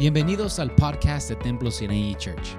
Bienvenidos 0.00 0.58
al 0.58 0.74
podcast 0.74 1.28
de 1.28 1.36
Templo 1.36 1.70
Sinai 1.70 2.14
Church. 2.16 2.56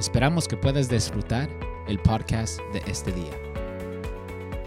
Esperamos 0.00 0.48
que 0.48 0.56
puedas 0.56 0.88
disfrutar 0.88 1.48
el 1.86 2.00
podcast 2.02 2.58
de 2.72 2.82
este 2.90 3.12
día. 3.12 3.30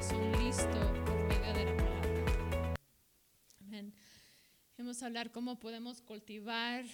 son 0.02 0.32
listos 0.42 0.88
por 1.06 1.18
medio 1.28 1.54
de 1.54 1.66
la 1.66 1.76
palabra. 1.76 2.74
Amén. 3.60 3.94
Vamos 4.78 5.04
a 5.04 5.08
hablar 5.08 5.34
cómo 5.34 5.60
podemos 5.60 6.02
cultivar. 6.02 6.86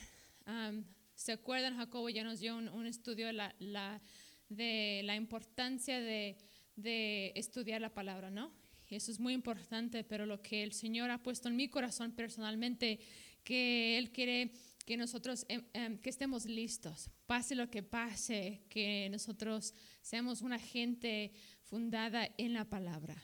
am, 0.46 0.86
¿Se 1.14 1.34
acuerdan? 1.34 1.78
Jacobo 1.78 2.10
ya 2.10 2.24
nos 2.24 2.40
dio 2.40 2.58
un, 2.58 2.68
un 2.70 2.88
estudio 2.88 3.28
de 3.28 3.34
la, 3.34 3.54
la- 3.60 4.02
de 4.50 5.02
la 5.06 5.16
importancia 5.16 6.00
de, 6.02 6.36
de 6.76 7.32
estudiar 7.36 7.80
la 7.80 7.94
palabra, 7.94 8.32
¿no? 8.32 8.52
Y 8.90 8.96
eso 8.96 9.12
es 9.12 9.20
muy 9.20 9.34
importante, 9.34 10.04
pero 10.04 10.26
lo 10.26 10.42
que 10.42 10.64
el 10.64 10.74
Señor 10.74 11.12
ha 11.12 11.22
puesto 11.22 11.48
en 11.48 11.56
mi 11.58 11.70
corazón 11.70 12.12
personalmente, 12.12 13.00
que 13.44 14.00
Él 14.00 14.12
quiere 14.12 14.52
que 14.92 14.98
nosotros 14.98 15.46
em, 15.48 15.98
que 16.00 16.10
estemos 16.10 16.46
listos, 16.46 17.10
pase 17.26 17.56
lo 17.56 17.70
que 17.70 17.82
pase, 17.82 18.60
que 18.68 19.08
nosotros 19.10 19.74
seamos 20.02 20.42
una 20.42 20.60
gente 20.60 21.32
fundada 21.64 22.30
en 22.38 22.52
la 22.52 22.66
palabra. 22.66 23.16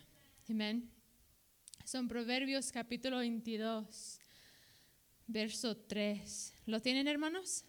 Amén. 0.48 0.90
Son 1.84 2.08
Proverbios 2.08 2.72
capítulo 2.72 3.18
22, 3.18 4.18
verso 5.28 5.76
3. 5.76 6.54
¿Lo 6.68 6.82
tienen, 6.82 7.06
hermanos? 7.10 7.66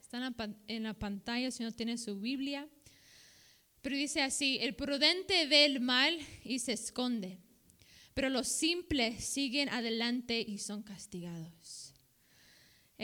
Están 0.00 0.32
en 0.68 0.84
la 0.84 0.94
pantalla 0.94 1.50
si 1.50 1.64
no 1.64 1.72
tienen 1.72 1.98
su 1.98 2.20
Biblia. 2.20 2.68
Pero 3.82 3.96
dice 3.96 4.22
así, 4.22 4.58
el 4.60 4.76
prudente 4.76 5.48
ve 5.48 5.64
el 5.64 5.80
mal 5.80 6.16
y 6.44 6.60
se 6.60 6.74
esconde, 6.74 7.40
pero 8.14 8.28
los 8.28 8.46
simples 8.46 9.24
siguen 9.24 9.70
adelante 9.70 10.40
y 10.40 10.58
son 10.58 10.84
castigados. 10.84 11.93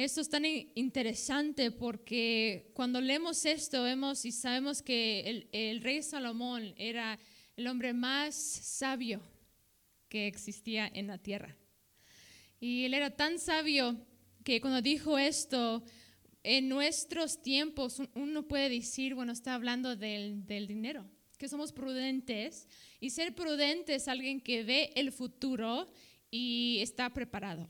Esto 0.04 0.22
es 0.22 0.30
tan 0.30 0.46
in- 0.46 0.72
interesante 0.76 1.70
porque 1.70 2.70
cuando 2.72 3.02
leemos 3.02 3.44
esto 3.44 3.82
vemos 3.82 4.24
y 4.24 4.32
sabemos 4.32 4.80
que 4.80 5.20
el, 5.28 5.48
el 5.52 5.82
rey 5.82 6.02
Salomón 6.02 6.72
era 6.78 7.18
el 7.54 7.66
hombre 7.66 7.92
más 7.92 8.34
sabio 8.34 9.20
que 10.08 10.26
existía 10.26 10.90
en 10.94 11.06
la 11.06 11.18
tierra. 11.18 11.54
Y 12.60 12.86
él 12.86 12.94
era 12.94 13.10
tan 13.14 13.38
sabio 13.38 13.94
que 14.42 14.62
cuando 14.62 14.80
dijo 14.80 15.18
esto, 15.18 15.84
en 16.44 16.70
nuestros 16.70 17.42
tiempos 17.42 17.98
un- 17.98 18.08
uno 18.14 18.48
puede 18.48 18.70
decir, 18.70 19.14
bueno, 19.14 19.32
está 19.32 19.54
hablando 19.54 19.96
del, 19.96 20.46
del 20.46 20.66
dinero, 20.66 21.04
que 21.36 21.46
somos 21.46 21.72
prudentes. 21.72 22.68
Y 23.00 23.10
ser 23.10 23.34
prudente 23.34 23.96
es 23.96 24.08
alguien 24.08 24.40
que 24.40 24.64
ve 24.64 24.92
el 24.94 25.12
futuro 25.12 25.92
y 26.30 26.78
está 26.80 27.10
preparado. 27.12 27.68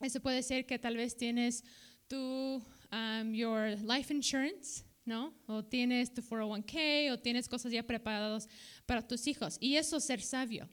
Eso 0.00 0.20
puede 0.20 0.42
ser 0.42 0.66
que 0.66 0.78
tal 0.78 0.96
vez 0.96 1.16
tienes 1.16 1.64
tu 2.08 2.62
um, 2.92 3.32
your 3.32 3.78
life 3.82 4.12
insurance, 4.12 4.84
¿no? 5.04 5.34
O 5.46 5.64
tienes 5.64 6.12
tu 6.12 6.22
401k 6.22 7.12
o 7.12 7.18
tienes 7.18 7.48
cosas 7.48 7.72
ya 7.72 7.82
preparadas 7.82 8.48
para 8.86 9.06
tus 9.06 9.26
hijos. 9.26 9.56
Y 9.60 9.76
eso 9.76 9.98
es 9.98 10.04
ser 10.04 10.20
sabio. 10.20 10.68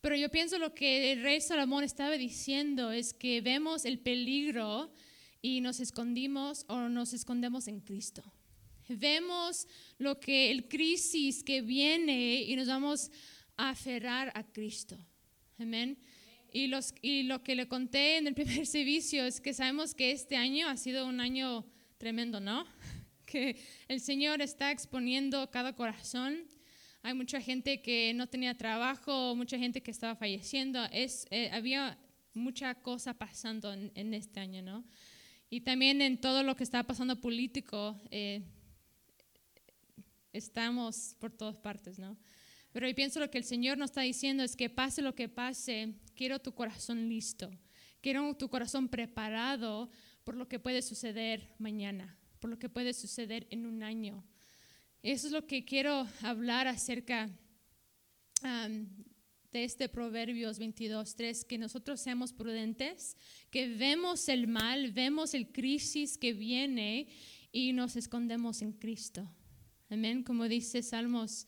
Pero 0.00 0.16
yo 0.16 0.30
pienso 0.30 0.58
lo 0.58 0.74
que 0.74 1.12
el 1.12 1.22
rey 1.22 1.40
Salomón 1.40 1.84
estaba 1.84 2.16
diciendo 2.16 2.90
es 2.90 3.12
que 3.12 3.40
vemos 3.40 3.84
el 3.84 3.98
peligro 3.98 4.92
y 5.42 5.60
nos 5.60 5.80
escondimos 5.80 6.64
o 6.68 6.88
nos 6.88 7.12
escondemos 7.12 7.68
en 7.68 7.80
Cristo. 7.80 8.22
Vemos 8.88 9.66
lo 9.98 10.20
que 10.20 10.50
el 10.50 10.68
crisis 10.68 11.42
que 11.42 11.60
viene 11.60 12.42
y 12.42 12.54
nos 12.56 12.68
vamos 12.68 13.10
a 13.56 13.70
aferrar 13.70 14.30
a 14.34 14.44
Cristo. 14.44 14.96
Amén. 15.58 15.98
Y, 16.56 16.68
los, 16.68 16.94
y 17.02 17.24
lo 17.24 17.42
que 17.42 17.54
le 17.54 17.68
conté 17.68 18.16
en 18.16 18.26
el 18.28 18.34
primer 18.42 18.66
servicio 18.66 19.26
es 19.26 19.42
que 19.42 19.52
sabemos 19.52 19.94
que 19.94 20.10
este 20.10 20.36
año 20.38 20.68
ha 20.70 20.78
sido 20.78 21.06
un 21.06 21.20
año 21.20 21.66
tremendo, 21.98 22.40
¿no? 22.40 22.64
Que 23.26 23.60
el 23.88 24.00
Señor 24.00 24.40
está 24.40 24.70
exponiendo 24.70 25.50
cada 25.50 25.74
corazón. 25.74 26.46
Hay 27.02 27.12
mucha 27.12 27.42
gente 27.42 27.82
que 27.82 28.14
no 28.14 28.26
tenía 28.26 28.56
trabajo, 28.56 29.34
mucha 29.34 29.58
gente 29.58 29.82
que 29.82 29.90
estaba 29.90 30.16
falleciendo. 30.16 30.82
Es, 30.92 31.26
eh, 31.30 31.50
había 31.52 31.98
mucha 32.32 32.74
cosa 32.76 33.12
pasando 33.12 33.74
en, 33.74 33.92
en 33.94 34.14
este 34.14 34.40
año, 34.40 34.62
¿no? 34.62 34.82
Y 35.50 35.60
también 35.60 36.00
en 36.00 36.18
todo 36.18 36.42
lo 36.42 36.56
que 36.56 36.64
está 36.64 36.84
pasando 36.84 37.20
político, 37.20 38.00
eh, 38.10 38.42
estamos 40.32 41.16
por 41.18 41.32
todas 41.32 41.58
partes, 41.58 41.98
¿no? 41.98 42.16
Pero 42.76 42.88
yo 42.88 42.94
pienso 42.94 43.20
lo 43.20 43.30
que 43.30 43.38
el 43.38 43.44
Señor 43.44 43.78
nos 43.78 43.88
está 43.88 44.02
diciendo 44.02 44.42
es 44.42 44.54
que 44.54 44.68
pase 44.68 45.00
lo 45.00 45.14
que 45.14 45.30
pase, 45.30 45.94
quiero 46.14 46.40
tu 46.40 46.52
corazón 46.52 47.08
listo, 47.08 47.50
quiero 48.02 48.36
tu 48.36 48.50
corazón 48.50 48.90
preparado 48.90 49.88
por 50.24 50.36
lo 50.36 50.46
que 50.46 50.58
puede 50.58 50.82
suceder 50.82 51.54
mañana, 51.58 52.18
por 52.38 52.50
lo 52.50 52.58
que 52.58 52.68
puede 52.68 52.92
suceder 52.92 53.46
en 53.48 53.64
un 53.64 53.82
año. 53.82 54.22
Eso 55.02 55.26
es 55.26 55.32
lo 55.32 55.46
que 55.46 55.64
quiero 55.64 56.06
hablar 56.20 56.68
acerca 56.68 57.30
de 58.42 59.64
este 59.64 59.88
Proverbios 59.88 60.60
22.3, 60.60 61.46
que 61.46 61.56
nosotros 61.56 61.98
seamos 61.98 62.34
prudentes, 62.34 63.16
que 63.50 63.68
vemos 63.68 64.28
el 64.28 64.48
mal, 64.48 64.92
vemos 64.92 65.32
el 65.32 65.50
crisis 65.50 66.18
que 66.18 66.34
viene 66.34 67.08
y 67.52 67.72
nos 67.72 67.96
escondemos 67.96 68.60
en 68.60 68.72
Cristo. 68.72 69.26
Amén, 69.88 70.22
como 70.22 70.46
dice 70.46 70.82
Salmos 70.82 71.46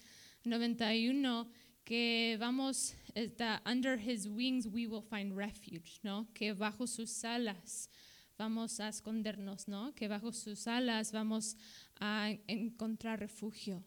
91, 0.48 1.48
que 1.84 2.36
vamos, 2.38 2.94
está, 3.14 3.62
under 3.64 3.98
his 3.98 4.26
wings 4.26 4.66
we 4.66 4.86
will 4.86 5.02
find 5.02 5.34
refuge, 5.36 6.00
¿no? 6.02 6.28
Que 6.34 6.52
bajo 6.52 6.86
sus 6.86 7.24
alas 7.24 7.88
vamos 8.36 8.78
a 8.80 8.88
escondernos, 8.88 9.66
¿no? 9.68 9.94
Que 9.94 10.06
bajo 10.08 10.32
sus 10.32 10.66
alas 10.66 11.12
vamos 11.12 11.56
a 11.98 12.30
encontrar 12.46 13.20
refugio. 13.20 13.82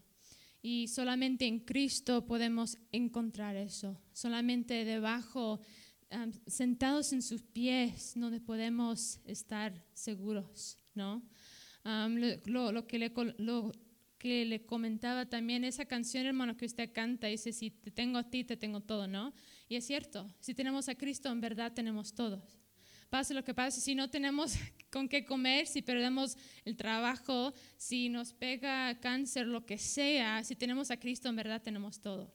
Y 0.64 0.88
solamente 0.90 1.46
en 1.48 1.60
Cristo 1.60 2.26
podemos 2.26 2.78
encontrar 2.92 3.56
eso. 3.56 4.00
Solamente 4.14 4.86
debajo, 4.86 5.60
sentados 6.46 7.14
en 7.14 7.22
sus 7.22 7.42
pies, 7.44 8.14
donde 8.16 8.40
podemos 8.42 9.20
estar 9.26 9.74
seguros, 9.94 10.78
¿no? 10.94 11.24
Lo, 12.46 12.72
lo- 12.72 12.86
que 12.86 13.00
le, 13.00 13.12
lo 13.38 13.72
que 14.22 14.46
le 14.46 14.64
comentaba 14.68 15.26
también, 15.26 15.64
esa 15.64 15.86
canción, 15.86 16.28
hermano, 16.28 16.56
que 16.56 16.68
usted 16.68 16.94
canta, 16.94 17.26
dice, 17.26 17.52
si 17.52 17.72
te 17.72 17.90
tengo 17.90 18.20
a 18.20 18.30
ti, 18.30 18.44
te 18.44 18.56
tengo 18.56 18.80
todo, 18.80 19.08
¿no? 19.08 19.34
Y 19.68 19.78
es 19.78 19.88
cierto, 19.88 20.32
si 20.40 20.54
tenemos 20.54 20.90
a 20.90 20.94
Cristo, 20.94 21.30
en 21.32 21.42
verdad 21.42 21.74
tenemos 21.74 22.14
todos. 22.14 22.60
Pase 23.10 23.34
lo 23.34 23.44
que 23.44 23.56
pase, 23.56 23.82
si 23.82 23.96
no 23.96 24.12
tenemos 24.12 24.54
con 24.92 25.10
qué 25.10 25.26
comer, 25.26 25.66
si 25.66 25.82
perdemos 25.82 26.38
el 26.66 26.78
trabajo, 26.78 27.56
si 27.78 28.10
nos 28.10 28.32
pega 28.34 29.00
cáncer, 29.00 29.48
lo 29.48 29.66
que 29.66 29.80
sea, 29.80 30.44
si 30.44 30.56
tenemos 30.56 30.92
a 30.92 30.98
Cristo, 30.98 31.28
en 31.28 31.38
verdad 31.38 31.64
tenemos 31.64 32.00
todo. 32.00 32.32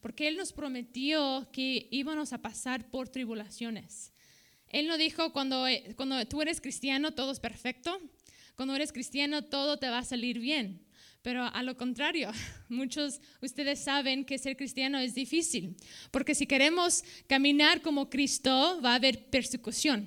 Porque 0.00 0.28
Él 0.28 0.36
nos 0.36 0.52
prometió 0.52 1.48
que 1.52 1.88
íbamos 1.90 2.32
a 2.32 2.38
pasar 2.42 2.92
por 2.92 3.08
tribulaciones. 3.08 4.12
Él 4.68 4.86
no 4.86 4.98
dijo, 4.98 5.32
cuando, 5.32 5.66
eh, 5.66 5.94
cuando 5.96 6.24
tú 6.28 6.42
eres 6.42 6.60
cristiano, 6.60 7.12
todo 7.12 7.32
es 7.32 7.40
perfecto. 7.40 8.00
Cuando 8.54 8.76
eres 8.76 8.92
cristiano, 8.92 9.42
todo 9.42 9.78
te 9.78 9.88
va 9.88 9.98
a 9.98 10.04
salir 10.04 10.38
bien. 10.38 10.84
Pero 11.24 11.42
a 11.42 11.62
lo 11.62 11.74
contrario, 11.74 12.30
muchos 12.68 13.18
ustedes 13.40 13.82
saben 13.82 14.26
que 14.26 14.36
ser 14.36 14.58
cristiano 14.58 14.98
es 14.98 15.14
difícil, 15.14 15.74
porque 16.10 16.34
si 16.34 16.46
queremos 16.46 17.02
caminar 17.26 17.80
como 17.80 18.10
Cristo, 18.10 18.78
va 18.84 18.92
a 18.92 18.96
haber 18.96 19.30
persecución. 19.30 20.06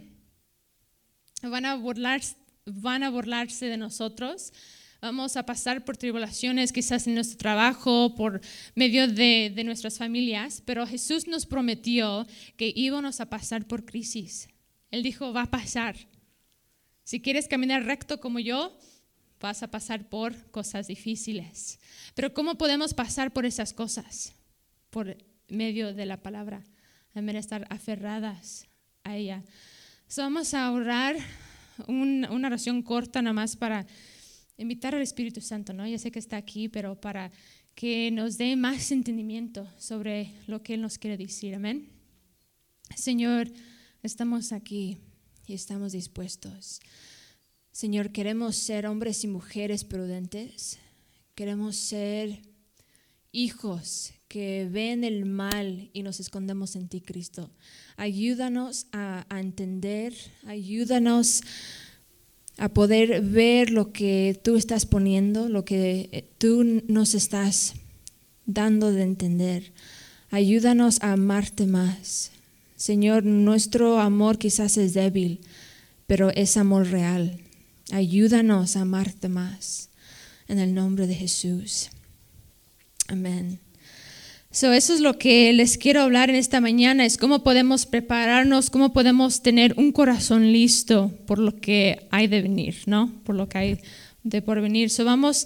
Van 1.41 1.65
a, 1.65 1.73
burlar, 1.73 2.21
van 2.65 3.01
a 3.01 3.09
burlarse 3.09 3.65
de 3.65 3.77
nosotros, 3.77 4.53
vamos 5.01 5.37
a 5.37 5.43
pasar 5.43 5.83
por 5.83 5.97
tribulaciones 5.97 6.71
quizás 6.71 7.07
en 7.07 7.15
nuestro 7.15 7.39
trabajo, 7.39 8.13
por 8.13 8.39
medio 8.75 9.07
de, 9.07 9.51
de 9.55 9.63
nuestras 9.63 9.97
familias, 9.97 10.61
pero 10.65 10.85
Jesús 10.85 11.25
nos 11.25 11.47
prometió 11.47 12.27
que 12.57 12.71
íbamos 12.75 13.21
a 13.21 13.25
pasar 13.27 13.65
por 13.65 13.85
crisis. 13.85 14.49
Él 14.91 15.01
dijo, 15.01 15.33
va 15.33 15.43
a 15.43 15.51
pasar. 15.51 15.95
Si 17.03 17.21
quieres 17.21 17.47
caminar 17.47 17.85
recto 17.85 18.19
como 18.19 18.37
yo, 18.37 18.77
vas 19.39 19.63
a 19.63 19.69
pasar 19.69 20.09
por 20.09 20.35
cosas 20.51 20.87
difíciles. 20.87 21.79
Pero 22.15 22.33
¿cómo 22.33 22.57
podemos 22.57 22.93
pasar 22.93 23.31
por 23.33 23.45
esas 23.45 23.73
cosas? 23.73 24.33
Por 24.89 25.17
medio 25.47 25.93
de 25.93 26.05
la 26.05 26.21
palabra. 26.21 26.63
Amén, 27.13 27.35
estar 27.35 27.65
aferradas 27.69 28.67
a 29.03 29.15
ella. 29.15 29.43
So, 30.07 30.21
vamos 30.21 30.53
a 30.53 30.71
orar 30.71 31.15
un- 31.87 32.25
una 32.29 32.47
oración 32.47 32.81
corta 32.81 33.21
nada 33.21 33.33
más 33.33 33.55
para 33.55 33.85
invitar 34.57 34.95
al 34.95 35.01
Espíritu 35.01 35.41
Santo, 35.41 35.73
¿no? 35.73 35.87
Ya 35.87 35.97
sé 35.99 36.11
que 36.11 36.19
está 36.19 36.37
aquí, 36.37 36.67
pero 36.69 36.99
para 36.99 37.31
que 37.75 38.09
nos 38.11 38.37
dé 38.37 38.55
más 38.55 38.91
entendimiento 38.91 39.67
sobre 39.77 40.33
lo 40.47 40.63
que 40.63 40.73
Él 40.73 40.81
nos 40.81 40.97
quiere 40.97 41.17
decir. 41.17 41.53
Amén. 41.53 41.89
Señor, 42.95 43.51
estamos 44.01 44.51
aquí 44.51 44.97
y 45.45 45.53
estamos 45.53 45.91
dispuestos. 45.91 46.79
Señor, 47.77 48.09
queremos 48.09 48.55
ser 48.55 48.87
hombres 48.87 49.23
y 49.23 49.27
mujeres 49.27 49.83
prudentes. 49.83 50.79
Queremos 51.35 51.75
ser 51.75 52.41
hijos 53.31 54.13
que 54.27 54.67
ven 54.67 55.03
el 55.03 55.25
mal 55.25 55.91
y 55.93 56.01
nos 56.01 56.19
escondemos 56.19 56.75
en 56.75 56.87
ti, 56.87 57.01
Cristo. 57.01 57.51
Ayúdanos 57.95 58.87
a, 58.93 59.27
entender, 59.29 60.15
ayúdanos 60.47 61.43
a 62.57 62.69
poder 62.69 63.21
ver 63.21 63.69
lo 63.69 63.93
que 63.93 64.41
tú 64.43 64.55
estás 64.55 64.87
poniendo, 64.87 65.47
lo 65.47 65.63
que 65.63 66.09
eh, 66.11 66.27
tú 66.39 66.81
nos 66.87 67.13
estás 67.13 67.75
dando 68.47 68.91
de 68.91 69.03
entender. 69.03 69.71
Ayúdanos 70.31 70.99
a 71.03 71.11
amarte 71.11 71.67
más. 71.67 72.31
Señor, 72.75 73.23
nuestro 73.23 73.99
amor 73.99 74.39
quizás 74.39 74.77
es 74.77 74.95
débil, 74.95 75.41
pero 76.07 76.31
es 76.31 76.57
amor 76.57 76.87
real. 76.87 77.43
Ayúdanos 77.91 78.75
a 78.75 78.81
amarte 78.81 79.29
más. 79.29 79.89
En 80.47 80.59
el 80.59 80.73
nombre 80.73 81.07
de 81.07 81.15
Jesús. 81.15 81.89
Amén. 83.07 83.59
So, 84.49 84.71
eso 84.71 84.93
es 84.93 85.01
lo 85.01 85.19
que 85.19 85.51
les 85.53 85.77
quiero 85.77 86.01
hablar 86.01 86.29
en 86.29 86.35
esta 86.35 86.61
mañana, 86.61 87.05
es 87.05 87.17
cómo 87.17 87.43
podemos 87.43 87.85
prepararnos, 87.85 88.69
cómo 88.69 88.93
podemos 88.93 89.41
tener 89.43 89.73
un 89.77 89.91
corazón 89.91 90.51
listo 90.51 91.11
por 91.27 91.37
lo 91.37 91.59
que 91.59 92.07
hay 92.11 92.27
de 92.27 92.41
venir, 92.41 92.77
¿no? 92.85 93.13
Por 93.23 93.35
lo 93.35 93.49
que 93.49 93.57
hay 93.57 93.79
de 94.23 94.41
por 94.41 94.61
venir. 94.61 94.89
So, 94.89 95.05
vamos 95.05 95.45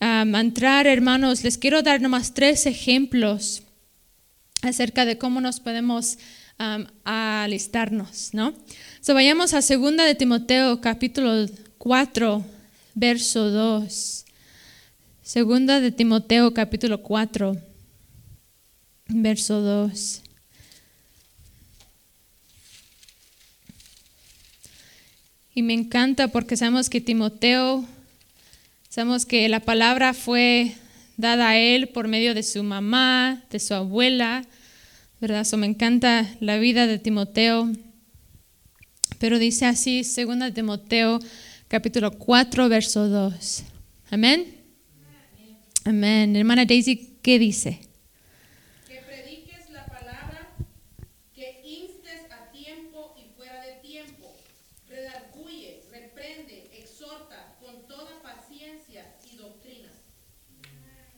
um, 0.00 0.34
a 0.34 0.40
entrar, 0.40 0.86
hermanos, 0.86 1.44
les 1.44 1.58
quiero 1.58 1.82
dar 1.82 2.02
nomás 2.02 2.34
tres 2.34 2.66
ejemplos 2.66 3.62
acerca 4.62 5.04
de 5.04 5.16
cómo 5.16 5.40
nos 5.40 5.60
podemos 5.60 6.18
um, 6.58 6.86
alistarnos, 7.04 8.30
¿no? 8.32 8.52
So, 9.00 9.14
vayamos 9.14 9.54
a 9.54 9.62
segunda 9.62 10.04
de 10.04 10.16
Timoteo, 10.16 10.80
capítulo 10.80 11.46
4, 11.80 12.44
verso 12.94 13.50
2. 13.50 14.24
Segunda 15.22 15.80
de 15.80 15.90
Timoteo, 15.90 16.52
capítulo 16.52 17.02
4 17.02 17.56
verso 19.08 19.62
2. 19.62 20.20
Y 25.54 25.62
me 25.62 25.72
encanta 25.72 26.28
porque 26.28 26.58
sabemos 26.58 26.90
que 26.90 27.00
Timoteo, 27.00 27.86
sabemos 28.90 29.24
que 29.24 29.48
la 29.48 29.60
palabra 29.60 30.12
fue 30.12 30.74
dada 31.16 31.48
a 31.48 31.56
él 31.56 31.88
por 31.88 32.08
medio 32.08 32.34
de 32.34 32.42
su 32.42 32.62
mamá, 32.62 33.42
de 33.50 33.58
su 33.58 33.72
abuela, 33.72 34.44
¿verdad? 35.18 35.46
Me 35.56 35.66
encanta 35.66 36.28
la 36.40 36.58
vida 36.58 36.86
de 36.86 36.98
Timoteo. 36.98 37.72
Pero 39.18 39.38
dice 39.38 39.64
así, 39.64 40.04
segunda 40.04 40.52
Timoteo, 40.52 41.20
capítulo 41.70 42.10
4, 42.10 42.68
verso 42.68 43.08
2. 43.08 43.62
Amén. 44.10 44.56
Amén. 45.84 46.34
Hermana 46.34 46.64
Daisy, 46.64 47.16
¿qué 47.22 47.38
dice? 47.38 47.80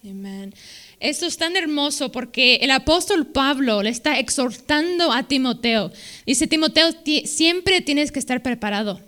Amén. 0.04 0.52
Esto 1.00 1.26
es 1.26 1.37
tan 1.38 1.56
hermoso 1.56 2.12
porque 2.12 2.56
el 2.56 2.72
apóstol 2.72 3.26
Pablo 3.28 3.82
le 3.82 3.90
está 3.90 4.19
exhortando 4.19 5.12
a 5.12 5.22
Timoteo. 5.22 5.90
Dice, 6.26 6.46
Timoteo, 6.46 6.90
siempre 7.25 7.81
tienes 7.81 8.12
que 8.12 8.19
estar 8.19 8.43
preparado. 8.43 9.00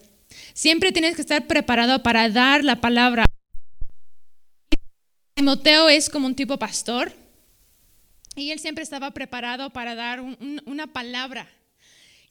Siempre 0.54 0.92
tienes 0.92 1.16
que 1.16 1.22
estar 1.22 1.48
preparado 1.48 2.04
para 2.04 2.30
dar 2.30 2.62
la 2.62 2.80
palabra. 2.80 3.24
Timoteo 5.34 5.88
es 5.88 6.08
como 6.08 6.28
un 6.28 6.36
tipo 6.36 6.60
pastor 6.60 7.12
y 8.36 8.52
él 8.52 8.60
siempre 8.60 8.84
estaba 8.84 9.10
preparado 9.10 9.70
para 9.70 9.96
dar 9.96 10.20
una 10.20 10.86
palabra. 10.92 11.48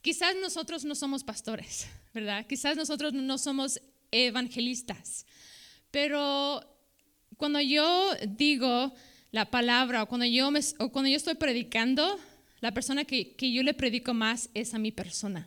Quizás 0.00 0.34
nosotros 0.40 0.86
no 0.86 0.94
somos 0.94 1.22
pastores, 1.22 1.86
¿verdad? 2.14 2.46
Quizás 2.46 2.78
nosotros 2.78 3.12
no 3.12 3.36
somos 3.36 3.82
evangelistas, 4.10 5.26
pero 5.90 6.62
cuando 7.36 7.60
yo 7.60 8.10
digo 8.26 8.94
la 9.32 9.50
palabra 9.50 10.02
o 10.02 10.06
cuando 10.06 10.24
yo, 10.24 10.48
o 10.78 10.88
cuando 10.92 11.10
yo 11.10 11.16
estoy 11.18 11.34
predicando, 11.34 12.18
la 12.62 12.72
persona 12.72 13.04
que, 13.04 13.34
que, 13.34 13.52
yo 13.52 13.62
le 13.62 13.74
predico 13.74 14.14
más 14.14 14.48
es 14.54 14.72
a 14.72 14.78
mi 14.78 14.92
persona. 14.92 15.46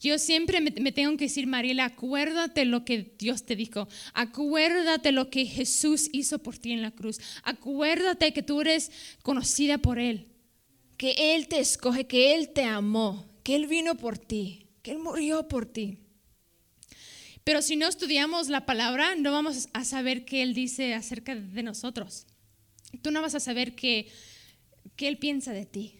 Yo 0.00 0.18
siempre 0.18 0.62
me, 0.62 0.92
tengo 0.92 1.16
que 1.18 1.26
decir, 1.26 1.46
Mariela, 1.46 1.84
acuérdate 1.84 2.64
lo 2.64 2.86
que 2.86 3.14
Dios 3.18 3.44
te 3.44 3.54
dijo. 3.54 3.86
Acuérdate 4.14 5.12
lo 5.12 5.28
que 5.28 5.44
Jesús 5.44 6.08
hizo 6.12 6.38
por 6.38 6.56
ti 6.56 6.72
en 6.72 6.80
la 6.80 6.90
cruz. 6.90 7.18
Acuérdate 7.42 8.32
que 8.32 8.42
tú 8.42 8.62
eres 8.62 8.90
conocida 9.22 9.76
por 9.76 9.98
Él. 9.98 10.28
Que 10.96 11.34
Él 11.34 11.48
te 11.48 11.60
escoge, 11.60 12.06
que 12.06 12.34
Él 12.34 12.48
te 12.48 12.64
amó, 12.64 13.26
que 13.42 13.54
Él 13.54 13.66
vino 13.66 13.94
por 13.96 14.16
ti, 14.16 14.68
que 14.82 14.92
Él 14.92 15.00
murió 15.00 15.48
por 15.48 15.66
ti. 15.66 15.98
Pero 17.44 17.60
si 17.60 17.76
no 17.76 17.86
estudiamos 17.86 18.48
la 18.48 18.64
palabra, 18.64 19.16
no 19.16 19.32
vamos 19.32 19.68
a 19.74 19.84
saber 19.84 20.24
qué 20.24 20.42
Él 20.42 20.54
dice 20.54 20.94
acerca 20.94 21.34
de 21.34 21.62
nosotros. 21.62 22.26
Tú 23.02 23.10
no 23.10 23.20
vas 23.20 23.34
a 23.34 23.40
saber 23.40 23.74
qué, 23.74 24.08
qué 24.96 25.08
Él 25.08 25.18
piensa 25.18 25.52
de 25.52 25.66
ti. 25.66 25.99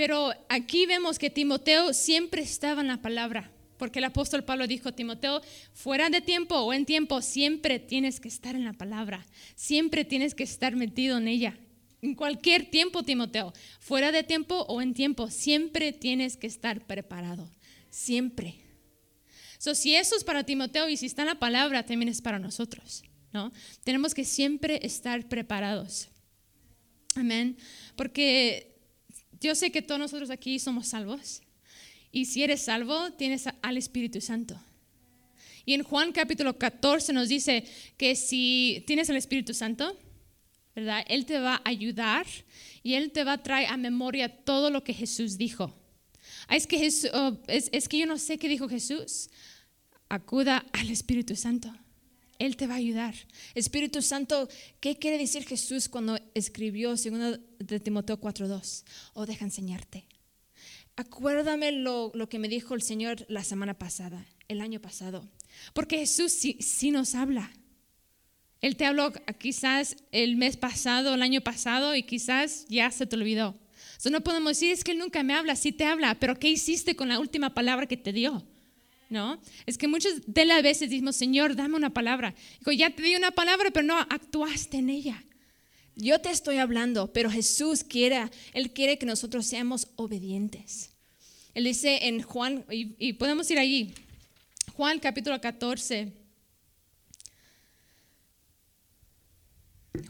Pero 0.00 0.32
aquí 0.48 0.86
vemos 0.86 1.18
que 1.18 1.28
Timoteo 1.28 1.92
siempre 1.92 2.40
estaba 2.40 2.80
en 2.80 2.88
la 2.88 3.02
palabra, 3.02 3.52
porque 3.76 3.98
el 3.98 4.06
apóstol 4.06 4.44
Pablo 4.44 4.66
dijo, 4.66 4.94
Timoteo, 4.94 5.42
fuera 5.74 6.08
de 6.08 6.22
tiempo 6.22 6.54
o 6.54 6.72
en 6.72 6.86
tiempo, 6.86 7.20
siempre 7.20 7.78
tienes 7.78 8.18
que 8.18 8.28
estar 8.28 8.54
en 8.54 8.64
la 8.64 8.72
palabra, 8.72 9.26
siempre 9.56 10.06
tienes 10.06 10.34
que 10.34 10.42
estar 10.42 10.74
metido 10.74 11.18
en 11.18 11.28
ella. 11.28 11.58
En 12.00 12.14
cualquier 12.14 12.70
tiempo, 12.70 13.02
Timoteo, 13.02 13.52
fuera 13.78 14.10
de 14.10 14.22
tiempo 14.22 14.64
o 14.68 14.80
en 14.80 14.94
tiempo, 14.94 15.28
siempre 15.28 15.92
tienes 15.92 16.38
que 16.38 16.46
estar 16.46 16.86
preparado, 16.86 17.50
siempre. 17.90 18.54
So, 19.58 19.74
si 19.74 19.96
eso 19.96 20.16
es 20.16 20.24
para 20.24 20.44
Timoteo 20.44 20.88
y 20.88 20.96
si 20.96 21.04
está 21.04 21.20
en 21.20 21.28
la 21.28 21.38
palabra, 21.38 21.84
también 21.84 22.08
es 22.08 22.22
para 22.22 22.38
nosotros. 22.38 23.02
¿no? 23.34 23.52
Tenemos 23.84 24.14
que 24.14 24.24
siempre 24.24 24.80
estar 24.82 25.28
preparados. 25.28 26.08
Amén. 27.16 27.58
Porque 27.96 28.69
yo 29.40 29.54
sé 29.54 29.72
que 29.72 29.82
todos 29.82 29.98
nosotros 29.98 30.30
aquí 30.30 30.58
somos 30.58 30.88
salvos. 30.88 31.42
Y 32.12 32.26
si 32.26 32.42
eres 32.42 32.62
salvo, 32.62 33.12
tienes 33.12 33.44
al 33.62 33.76
Espíritu 33.76 34.20
Santo. 34.20 34.60
Y 35.64 35.74
en 35.74 35.82
Juan 35.82 36.12
capítulo 36.12 36.58
14 36.58 37.12
nos 37.12 37.28
dice 37.28 37.64
que 37.96 38.16
si 38.16 38.82
tienes 38.86 39.08
el 39.08 39.16
Espíritu 39.16 39.54
Santo, 39.54 39.96
¿verdad? 40.74 41.04
Él 41.08 41.26
te 41.26 41.38
va 41.38 41.56
a 41.56 41.68
ayudar 41.68 42.26
y 42.82 42.94
Él 42.94 43.12
te 43.12 43.24
va 43.24 43.34
a 43.34 43.42
traer 43.42 43.68
a 43.68 43.76
memoria 43.76 44.28
todo 44.28 44.70
lo 44.70 44.82
que 44.82 44.94
Jesús 44.94 45.38
dijo. 45.38 45.72
Ah, 46.48 46.56
es, 46.56 46.66
que 46.66 46.88
oh, 47.12 47.38
es, 47.46 47.68
es 47.72 47.88
que 47.88 47.98
yo 47.98 48.06
no 48.06 48.18
sé 48.18 48.38
qué 48.38 48.48
dijo 48.48 48.68
Jesús 48.68 49.30
acuda 50.08 50.66
al 50.72 50.90
Espíritu 50.90 51.36
Santo. 51.36 51.72
Él 52.40 52.56
te 52.56 52.66
va 52.66 52.74
a 52.74 52.78
ayudar. 52.78 53.14
Espíritu 53.54 54.00
Santo, 54.00 54.48
¿qué 54.80 54.96
quiere 54.96 55.18
decir 55.18 55.46
Jesús 55.46 55.88
cuando 55.88 56.18
escribió 56.34 56.88
2 56.88 57.04
de 57.58 57.80
Timoteo 57.80 58.18
4.2? 58.18 58.84
Oh, 59.12 59.26
deja 59.26 59.44
enseñarte. 59.44 60.06
Acuérdame 60.96 61.70
lo, 61.70 62.10
lo, 62.14 62.28
que 62.30 62.38
me 62.38 62.48
dijo 62.48 62.74
el 62.74 62.80
Señor 62.80 63.26
la 63.28 63.44
semana 63.44 63.78
pasada, 63.78 64.26
el 64.48 64.62
año 64.62 64.80
pasado. 64.80 65.28
Porque 65.74 65.98
Jesús 65.98 66.32
sí, 66.32 66.56
sí 66.60 66.90
nos 66.90 67.14
habla. 67.14 67.52
Él 68.62 68.76
te 68.76 68.86
habló 68.86 69.12
quizás 69.38 69.96
el 70.10 70.36
mes 70.36 70.56
pasado, 70.56 71.14
el 71.14 71.22
año 71.22 71.42
pasado, 71.42 71.94
y 71.94 72.04
quizás 72.04 72.64
ya 72.68 72.90
se 72.90 73.06
te 73.06 73.16
olvidó. 73.16 73.54
So, 73.98 74.08
no 74.08 74.22
podemos 74.22 74.52
decir, 74.52 74.72
es 74.72 74.82
que 74.82 74.92
Él 74.92 74.98
nunca 74.98 75.22
me 75.22 75.34
habla, 75.34 75.56
sí 75.56 75.72
te 75.72 75.84
habla, 75.84 76.18
pero 76.18 76.38
¿qué 76.38 76.48
hiciste 76.48 76.96
con 76.96 77.08
la 77.10 77.20
última 77.20 77.52
palabra 77.52 77.86
que 77.86 77.98
te 77.98 78.14
dio? 78.14 78.46
¿No? 79.10 79.40
Es 79.66 79.76
que 79.76 79.88
muchas 79.88 80.22
de 80.26 80.44
las 80.46 80.62
veces 80.62 80.88
decimos, 80.88 81.16
Señor, 81.16 81.56
dame 81.56 81.76
una 81.76 81.90
palabra. 81.90 82.34
Digo, 82.60 82.72
ya 82.72 82.90
te 82.90 83.02
di 83.02 83.16
una 83.16 83.32
palabra, 83.32 83.70
pero 83.70 83.84
no 83.84 83.98
actuaste 83.98 84.78
en 84.78 84.88
ella. 84.88 85.22
Yo 85.96 86.20
te 86.20 86.30
estoy 86.30 86.56
hablando, 86.56 87.12
pero 87.12 87.30
Jesús 87.30 87.84
quiere, 87.84 88.30
Él 88.54 88.72
quiere 88.72 88.96
que 88.96 89.06
nosotros 89.06 89.46
seamos 89.46 89.88
obedientes. 89.96 90.92
Él 91.52 91.64
dice 91.64 92.06
en 92.06 92.22
Juan, 92.22 92.64
y, 92.70 92.94
y 92.98 93.12
podemos 93.14 93.50
ir 93.50 93.58
allí, 93.58 93.92
Juan 94.74 95.00
capítulo 95.00 95.38
14. 95.40 96.12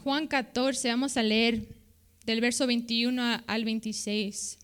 Juan 0.05 0.29
14, 0.29 0.89
vamos 0.89 1.17
a 1.17 1.23
leer 1.23 1.67
del 2.27 2.41
verso 2.41 2.67
21 2.67 3.43
al 3.47 3.65
26. 3.65 4.59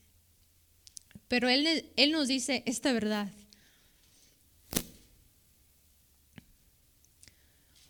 Pero 1.26 1.48
él, 1.48 1.90
él 1.96 2.12
nos 2.12 2.28
dice 2.28 2.62
esta 2.66 2.92
verdad. 2.92 3.32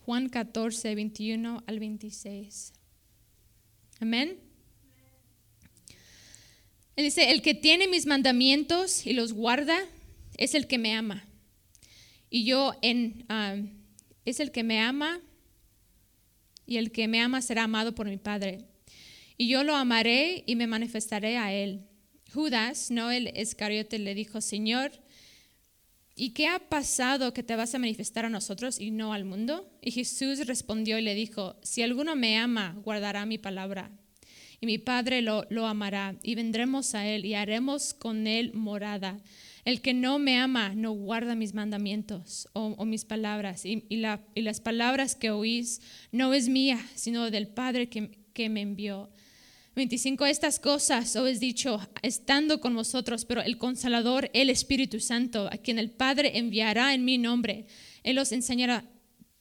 Juan 0.07 0.29
14, 0.29 0.95
21 0.95 1.65
al 1.67 1.81
26. 1.81 2.73
Amén. 3.99 4.39
Él 6.95 7.05
dice, 7.05 7.33
el 7.33 7.43
que 7.43 7.55
tiene 7.55 7.89
mis 7.89 8.07
mandamientos 8.07 9.05
y 9.05 9.15
los 9.15 9.33
guarda 9.33 9.77
es 10.37 10.55
el 10.55 10.69
que 10.69 10.79
me 10.79 10.95
ama. 10.95 11.27
Y 12.31 12.45
yo 12.45 12.75
en, 12.83 13.25
ah, 13.29 13.57
es 14.25 14.39
el 14.39 14.53
que 14.53 14.63
me 14.63 14.79
ama 14.79 15.21
y 16.67 16.77
el 16.77 16.93
que 16.93 17.09
me 17.09 17.21
ama 17.21 17.43
será 17.43 17.65
amado 17.65 17.97
por 17.97 18.07
mi 18.07 18.17
Padre. 18.17 18.65
Y 19.37 19.49
yo 19.49 19.65
lo 19.65 19.75
amaré 19.75 20.45
y 20.47 20.55
me 20.55 20.69
manifestaré 20.69 21.37
a 21.37 21.53
él. 21.53 21.85
Judas, 22.33 22.93
no 22.93 23.11
el 23.11 23.25
le 23.25 24.15
dijo, 24.15 24.41
Señor, 24.41 24.93
¿y 26.17 26.31
qué 26.31 26.49
ha 26.49 26.59
pasado 26.59 27.33
que 27.33 27.43
te 27.45 27.55
vas 27.55 27.75
a 27.75 27.79
manifestar 27.79 28.25
a 28.25 28.31
nosotros 28.31 28.81
y 28.81 28.91
no 28.91 29.13
al 29.13 29.25
mundo? 29.25 29.71
Y 29.81 29.91
Jesús 29.93 30.47
respondió 30.47 30.99
y 30.99 31.03
le 31.03 31.15
dijo, 31.15 31.57
si 31.63 31.83
alguno 31.83 32.17
me 32.17 32.37
ama, 32.39 32.77
guardará 32.85 33.27
mi 33.27 33.39
palabra. 33.39 33.91
Y 34.61 34.67
mi 34.67 34.79
Padre 34.79 35.21
lo, 35.21 35.47
lo 35.51 35.67
amará, 35.67 36.17
y 36.23 36.35
vendremos 36.35 36.95
a 36.95 37.07
él 37.07 37.27
y 37.27 37.35
haremos 37.35 37.93
con 37.93 38.27
él 38.27 38.53
morada. 38.55 39.19
El 39.67 39.83
que 39.83 39.93
no 39.93 40.19
me 40.19 40.39
ama 40.39 40.75
no 40.75 40.93
guarda 40.93 41.35
mis 41.35 41.53
mandamientos 41.53 42.49
o, 42.55 42.75
o 42.79 42.85
mis 42.87 43.05
palabras. 43.05 43.67
Y, 43.67 43.85
y 43.91 43.97
la- 43.97 44.23
y 44.35 44.41
las 44.41 44.61
palabras 44.61 45.15
que 45.15 45.31
oís 45.31 45.83
no 46.11 46.33
es 46.33 46.49
mía, 46.49 46.81
sino 46.95 47.31
del 47.31 47.49
Padre 47.49 47.89
que, 47.91 48.11
que 48.33 48.49
me 48.49 48.63
envió. 48.63 49.11
25. 49.77 50.25
Estas 50.25 50.59
cosas 50.59 51.15
os 51.17 51.29
he 51.29 51.39
dicho 51.39 51.79
estando 52.01 52.63
con 52.63 52.75
vosotros, 52.75 53.27
pero 53.27 53.43
el 53.43 53.59
Consolador, 53.59 54.31
el 54.33 54.49
Espíritu 54.49 55.01
Santo, 55.01 55.51
a 55.53 55.59
quien 55.59 55.79
el 55.79 55.91
Padre 55.91 56.39
enviará 56.39 56.95
en 56.95 57.05
mi 57.05 57.19
nombre, 57.19 57.67
Él 58.03 58.19
os 58.19 58.33
enseñará 58.33 58.85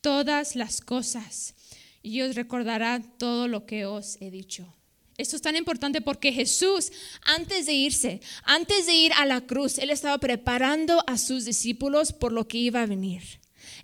todas 0.01 0.57
las 0.57 0.81
cosas 0.81 1.55
y 2.03 2.19
os 2.19 2.35
recordará 2.35 3.01
todo 3.17 3.47
lo 3.47 3.65
que 3.65 3.85
os 3.85 4.17
he 4.19 4.29
dicho. 4.29 4.75
Esto 5.17 5.37
es 5.37 5.41
tan 5.41 5.55
importante 5.55 6.01
porque 6.01 6.33
Jesús, 6.33 6.91
antes 7.21 7.65
de 7.65 7.73
irse, 7.73 8.19
antes 8.43 8.87
de 8.87 8.93
ir 8.93 9.13
a 9.13 9.25
la 9.25 9.39
cruz, 9.39 9.77
Él 9.77 9.89
estaba 9.89 10.17
preparando 10.17 11.01
a 11.07 11.17
sus 11.17 11.45
discípulos 11.45 12.11
por 12.11 12.33
lo 12.33 12.45
que 12.49 12.57
iba 12.57 12.81
a 12.81 12.87
venir. 12.87 13.23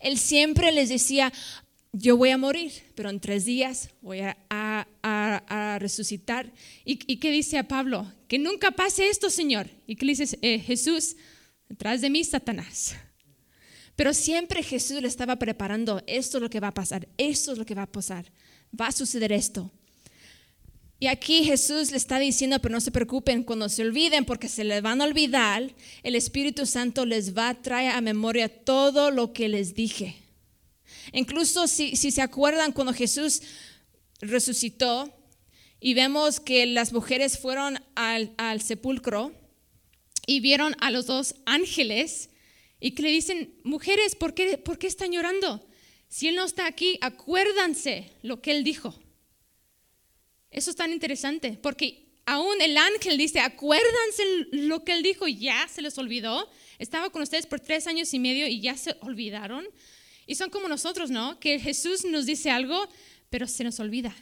Él 0.01 0.17
siempre 0.17 0.71
les 0.71 0.89
decía, 0.89 1.31
yo 1.93 2.15
voy 2.15 2.29
a 2.29 2.37
morir, 2.37 2.71
pero 2.95 3.09
en 3.09 3.19
tres 3.19 3.45
días 3.45 3.89
voy 4.01 4.21
a, 4.21 5.77
resucitar. 5.79 6.51
¿Y, 6.85 6.99
y 7.11 7.17
qué 7.17 7.31
dice 7.31 7.57
a 7.57 7.67
Pablo? 7.67 8.11
Que 8.27 8.39
nunca 8.39 8.71
pase 8.71 9.09
esto, 9.09 9.29
Señor. 9.29 9.67
¿Y 9.87 9.95
qué 9.95 10.05
le 10.05 10.15
dice 10.15 10.39
eh, 10.41 10.59
Jesús? 10.59 11.15
Detrás 11.67 12.01
de 12.01 12.09
mí, 12.09 12.23
Satanás. 12.23 12.95
Pero 13.95 14.13
siempre 14.13 14.63
Jesús 14.63 15.01
le 15.01 15.07
estaba 15.07 15.35
preparando, 15.37 16.01
esto 16.07 16.37
es 16.37 16.41
lo 16.41 16.49
que 16.49 16.59
va 16.59 16.69
a 16.69 16.73
pasar, 16.73 17.07
esto 17.17 17.51
es 17.51 17.57
lo 17.57 17.65
que 17.65 17.75
va 17.75 17.83
a 17.83 17.91
pasar, 17.91 18.31
va 18.79 18.87
a 18.87 18.91
suceder 18.91 19.31
esto. 19.31 19.71
Y 20.99 21.07
aquí 21.07 21.43
Jesús 21.43 21.91
le 21.91 21.97
está 21.97 22.19
diciendo, 22.19 22.59
pero 22.59 22.73
no 22.73 22.81
se 22.81 22.91
preocupen 22.91 23.43
cuando 23.43 23.69
se 23.69 23.83
olviden, 23.83 24.23
porque 24.23 24.47
se 24.47 24.63
les 24.63 24.81
van 24.81 25.01
a 25.01 25.05
olvidar, 25.05 25.73
el 26.03 26.15
Espíritu 26.15 26.65
Santo 26.65 27.05
les 27.05 27.35
va 27.35 27.49
a 27.49 27.61
traer 27.61 27.91
a 27.91 28.01
memoria 28.01 28.49
todo 28.49 29.11
lo 29.11 29.33
que 29.33 29.49
les 29.49 29.73
dije. 29.73 30.20
Incluso 31.11 31.67
si, 31.67 31.95
si 31.95 32.11
se 32.11 32.21
acuerdan 32.21 32.71
cuando 32.71 32.93
Jesús 32.93 33.41
resucitó 34.19 35.13
y 35.79 35.93
vemos 35.93 36.39
que 36.39 36.65
las 36.65 36.93
mujeres 36.93 37.37
fueron 37.39 37.83
al, 37.95 38.33
al 38.37 38.61
sepulcro 38.61 39.33
y 40.25 40.39
vieron 40.39 40.75
a 40.79 40.91
los 40.91 41.07
dos 41.07 41.35
ángeles 41.45 42.29
y 42.79 42.91
que 42.91 43.03
le 43.03 43.09
dicen, 43.09 43.53
mujeres, 43.63 44.15
¿por 44.15 44.33
qué, 44.33 44.57
¿por 44.57 44.77
qué 44.77 44.87
están 44.87 45.11
llorando? 45.11 45.67
Si 46.07 46.27
Él 46.27 46.35
no 46.35 46.45
está 46.45 46.65
aquí, 46.65 46.97
acuérdanse 47.01 48.11
lo 48.21 48.41
que 48.41 48.51
Él 48.51 48.63
dijo. 48.63 48.93
Eso 50.51 50.69
es 50.69 50.75
tan 50.75 50.91
interesante, 50.91 51.57
porque 51.61 52.11
aún 52.25 52.61
el 52.61 52.77
ángel 52.77 53.17
dice, 53.17 53.39
acuérdense 53.39 54.23
lo 54.51 54.83
que 54.83 54.91
él 54.91 55.01
dijo, 55.01 55.27
ya 55.27 55.67
se 55.67 55.81
les 55.81 55.97
olvidó. 55.97 56.49
Estaba 56.77 57.09
con 57.09 57.21
ustedes 57.21 57.45
por 57.45 57.59
tres 57.59 57.87
años 57.87 58.13
y 58.13 58.19
medio 58.19 58.47
y 58.47 58.59
ya 58.59 58.75
se 58.75 58.97
olvidaron. 59.01 59.65
Y 60.27 60.35
son 60.35 60.49
como 60.49 60.67
nosotros, 60.67 61.09
¿no? 61.09 61.39
Que 61.39 61.59
Jesús 61.59 62.05
nos 62.05 62.25
dice 62.25 62.49
algo, 62.49 62.87
pero 63.29 63.47
se 63.47 63.63
nos 63.63 63.79
olvida. 63.79 64.15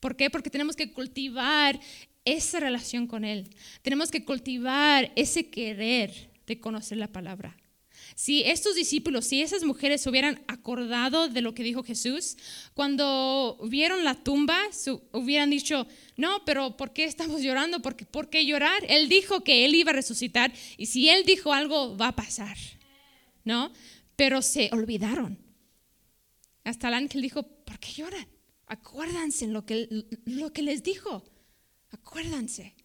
¿Por 0.00 0.16
qué? 0.16 0.30
Porque 0.30 0.50
tenemos 0.50 0.74
que 0.74 0.92
cultivar 0.92 1.78
esa 2.24 2.60
relación 2.60 3.06
con 3.06 3.24
Él. 3.24 3.48
Tenemos 3.82 4.10
que 4.10 4.24
cultivar 4.24 5.12
ese 5.16 5.48
querer 5.48 6.30
de 6.46 6.60
conocer 6.60 6.98
la 6.98 7.08
palabra. 7.08 7.56
Si 8.14 8.42
estos 8.42 8.74
discípulos, 8.74 9.26
si 9.26 9.42
esas 9.42 9.64
mujeres 9.64 10.02
se 10.02 10.10
hubieran 10.10 10.42
acordado 10.46 11.28
de 11.28 11.40
lo 11.40 11.54
que 11.54 11.62
dijo 11.62 11.82
Jesús, 11.82 12.36
cuando 12.74 13.58
vieron 13.68 14.04
la 14.04 14.14
tumba, 14.14 14.58
hubieran 15.12 15.50
dicho, 15.50 15.86
no, 16.16 16.44
pero 16.44 16.76
¿por 16.76 16.92
qué 16.92 17.04
estamos 17.04 17.42
llorando? 17.42 17.80
¿Por 17.80 17.96
qué, 17.96 18.04
por 18.04 18.28
qué 18.28 18.44
llorar? 18.44 18.82
Él 18.88 19.08
dijo 19.08 19.44
que 19.44 19.64
Él 19.64 19.74
iba 19.74 19.90
a 19.90 19.94
resucitar 19.94 20.52
y 20.76 20.86
si 20.86 21.08
Él 21.08 21.24
dijo 21.24 21.52
algo, 21.52 21.96
va 21.96 22.08
a 22.08 22.16
pasar, 22.16 22.56
¿no? 23.44 23.72
Pero 24.22 24.40
se 24.40 24.70
olvidaron. 24.70 25.36
Hasta 26.62 26.86
el 26.86 26.94
ángel 26.94 27.22
dijo, 27.22 27.42
¿por 27.42 27.80
qué 27.80 27.90
lloran? 27.90 28.24
Acuérdense 28.68 29.48
lo 29.48 29.66
que, 29.66 29.88
lo 30.26 30.52
que 30.52 30.62
les 30.62 30.84
dijo. 30.84 31.24
Acuérdense. 31.90 32.76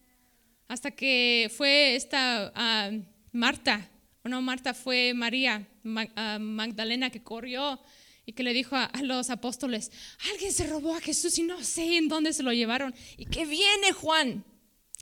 Hasta 0.66 0.90
que 0.90 1.48
fue 1.56 1.94
esta 1.94 2.52
ah, 2.56 2.90
Marta, 3.30 3.88
o 4.24 4.28
no 4.28 4.42
Marta, 4.42 4.74
fue 4.74 5.14
María 5.14 5.64
Ma- 5.84 6.12
ah, 6.16 6.40
Magdalena 6.40 7.08
que 7.10 7.22
corrió 7.22 7.80
y 8.26 8.32
que 8.32 8.42
le 8.42 8.52
dijo 8.52 8.74
a, 8.74 8.90
los 9.04 9.30
apóstoles, 9.30 9.92
alguien 10.32 10.52
se 10.52 10.66
robó 10.66 10.96
a 10.96 11.00
Jesús 11.00 11.38
y 11.38 11.44
no 11.44 11.62
sé 11.62 11.98
en 11.98 12.08
dónde 12.08 12.32
se 12.32 12.42
lo 12.42 12.52
llevaron. 12.52 12.92
Y 13.16 13.26
que 13.26 13.46
viene 13.46 13.92
Juan. 13.92 14.44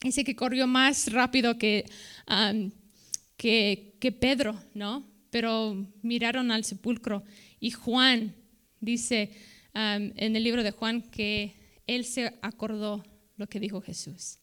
Dice 0.03 0.23
que 0.23 0.37
corrió 0.37 0.67
más 0.67 1.11
rápido 1.11 1.57
que, 1.57 1.87
ah, 2.27 2.53
que 3.39 4.19
Pedro, 4.21 4.63
¿no? 4.75 5.16
Pero 5.37 5.87
miraron 6.01 6.51
al 6.51 6.65
sepulcro 6.65 7.23
y 7.61 7.71
Juan 7.71 8.35
dice 8.81 9.33
um, 9.75 10.11
en 10.17 10.35
el 10.35 10.43
libro 10.43 10.63
de 10.63 10.71
Juan 10.71 11.03
que 11.03 11.83
él 11.87 12.07
se 12.07 12.39
acordó 12.41 13.05
lo 13.37 13.47
que 13.47 13.61
dijo 13.61 13.83
Jesús. 13.83 14.39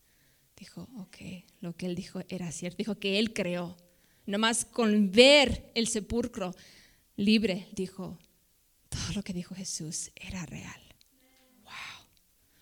Dijo, 0.56 0.88
ok, 1.00 1.18
lo 1.62 1.76
que 1.76 1.88
él 1.88 1.96
dijo 1.96 2.22
era 2.30 2.52
cierto. 2.52 2.78
Dijo 2.78 3.00
que 3.00 3.18
él 3.18 3.34
creó. 3.34 3.76
Nomás 4.28 4.66
con 4.66 5.12
ver 5.12 5.72
el 5.74 5.88
sepulcro 5.88 6.54
libre, 7.16 7.70
dijo, 7.72 8.20
todo 8.88 9.14
lo 9.16 9.24
que 9.24 9.34
dijo 9.34 9.56
Jesús 9.56 10.12
era 10.16 10.46
real. 10.46 10.80
Wow. 11.64 12.08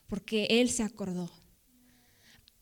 Porque 0.07 0.47
él 0.49 0.69
se 0.69 0.83
acordó. 0.83 1.29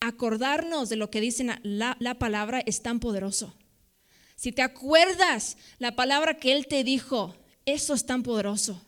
Acordarnos 0.00 0.88
de 0.88 0.96
lo 0.96 1.12
que 1.12 1.20
dice 1.20 1.44
la, 1.62 1.96
la 2.00 2.18
palabra 2.18 2.58
es 2.58 2.82
tan 2.82 2.98
poderoso. 2.98 3.56
Si 4.40 4.52
te 4.52 4.62
acuerdas 4.62 5.58
la 5.78 5.94
palabra 5.94 6.38
que 6.38 6.52
Él 6.52 6.66
te 6.66 6.82
dijo, 6.82 7.36
eso 7.66 7.92
es 7.92 8.06
tan 8.06 8.22
poderoso. 8.22 8.82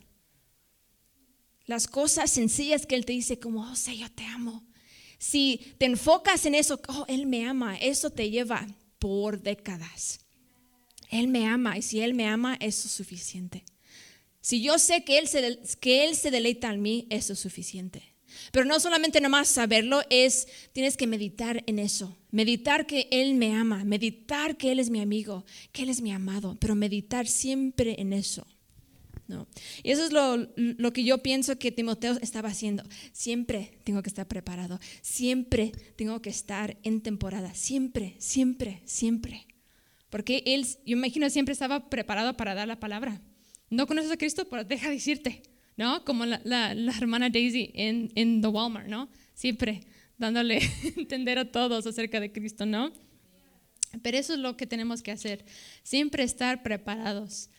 Las 1.66 1.86
cosas 1.86 2.30
sencillas 2.30 2.86
que 2.86 2.94
Él 2.94 3.04
te 3.04 3.12
dice, 3.12 3.38
como, 3.38 3.60
oh, 3.60 3.76
sé, 3.76 3.98
yo 3.98 4.10
te 4.10 4.24
amo. 4.24 4.64
Si 5.18 5.74
te 5.76 5.84
enfocas 5.84 6.46
en 6.46 6.54
eso, 6.54 6.80
oh, 6.88 7.04
Él 7.06 7.26
me 7.26 7.46
ama, 7.46 7.76
eso 7.76 8.08
te 8.08 8.30
lleva 8.30 8.66
por 8.98 9.42
décadas. 9.42 10.20
Él 11.10 11.28
me 11.28 11.46
ama 11.46 11.76
y 11.76 11.82
si 11.82 12.00
Él 12.00 12.14
me 12.14 12.26
ama, 12.26 12.56
eso 12.58 12.88
es 12.88 12.94
suficiente. 12.94 13.62
Si 14.40 14.62
yo 14.62 14.78
sé 14.78 15.04
que 15.04 15.18
Él 15.18 15.28
se, 15.28 15.60
que 15.78 16.08
él 16.08 16.16
se 16.16 16.30
deleita 16.30 16.72
en 16.72 16.80
mí, 16.80 17.06
eso 17.10 17.34
es 17.34 17.38
suficiente. 17.38 18.11
Pero 18.50 18.64
no 18.64 18.80
solamente 18.80 19.20
nomás 19.20 19.48
saberlo, 19.48 20.02
es 20.10 20.48
tienes 20.72 20.96
que 20.96 21.06
meditar 21.06 21.62
en 21.66 21.78
eso. 21.78 22.16
Meditar 22.30 22.86
que 22.86 23.08
Él 23.10 23.34
me 23.34 23.54
ama, 23.54 23.84
meditar 23.84 24.56
que 24.56 24.72
Él 24.72 24.78
es 24.78 24.90
mi 24.90 25.00
amigo, 25.00 25.44
que 25.72 25.82
Él 25.82 25.88
es 25.88 26.00
mi 26.00 26.12
amado, 26.12 26.56
pero 26.60 26.74
meditar 26.74 27.26
siempre 27.26 27.96
en 27.98 28.12
eso. 28.12 28.46
¿no? 29.28 29.46
Y 29.82 29.90
eso 29.90 30.04
es 30.04 30.12
lo, 30.12 30.36
lo 30.56 30.92
que 30.92 31.04
yo 31.04 31.18
pienso 31.18 31.58
que 31.58 31.72
Timoteo 31.72 32.18
estaba 32.20 32.48
haciendo. 32.48 32.82
Siempre 33.12 33.78
tengo 33.84 34.02
que 34.02 34.08
estar 34.08 34.26
preparado, 34.26 34.80
siempre 35.00 35.72
tengo 35.96 36.20
que 36.20 36.30
estar 36.30 36.76
en 36.82 37.00
temporada, 37.00 37.54
siempre, 37.54 38.16
siempre, 38.18 38.82
siempre. 38.84 39.46
Porque 40.10 40.42
Él, 40.46 40.66
yo 40.84 40.96
imagino, 40.96 41.30
siempre 41.30 41.52
estaba 41.52 41.88
preparado 41.88 42.36
para 42.36 42.54
dar 42.54 42.68
la 42.68 42.78
palabra. 42.78 43.20
No 43.70 43.86
conoces 43.86 44.10
a 44.10 44.18
Cristo, 44.18 44.46
pero 44.50 44.64
deja 44.64 44.90
decirte. 44.90 45.42
¿No? 45.76 46.04
Como 46.04 46.26
la, 46.26 46.40
la, 46.44 46.74
la 46.74 46.92
hermana 46.96 47.30
Daisy 47.30 47.70
en, 47.74 48.10
en 48.14 48.40
The 48.40 48.48
Walmart, 48.48 48.88
¿no? 48.88 49.08
Siempre 49.34 49.80
dándole 50.18 50.60
entender 50.96 51.38
a 51.38 51.50
todos 51.50 51.86
acerca 51.86 52.20
de 52.20 52.32
Cristo, 52.32 52.66
¿no? 52.66 52.92
Pero 54.02 54.16
eso 54.16 54.34
es 54.34 54.38
lo 54.38 54.56
que 54.56 54.66
tenemos 54.66 55.02
que 55.02 55.10
hacer, 55.10 55.44
siempre 55.82 56.22
estar 56.22 56.62
preparados. 56.62 57.50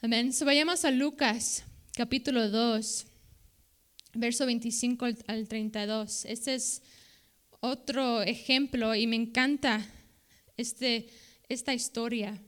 Amén. 0.00 0.32
So, 0.32 0.44
vayamos 0.44 0.84
a 0.84 0.90
Lucas, 0.90 1.64
capítulo 1.96 2.48
2, 2.48 3.06
verso 4.14 4.46
25 4.46 5.04
al, 5.04 5.18
al 5.26 5.48
32. 5.48 6.24
Este 6.26 6.54
es 6.54 6.82
otro 7.60 8.22
ejemplo 8.22 8.94
y 8.94 9.06
me 9.06 9.16
encanta 9.16 9.86
este, 10.56 11.08
esta 11.48 11.74
historia 11.74 12.40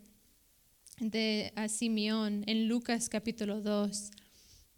de 0.98 1.52
a 1.56 1.68
Simeón 1.68 2.44
en 2.46 2.68
Lucas 2.68 3.08
capítulo 3.08 3.60
2. 3.60 4.10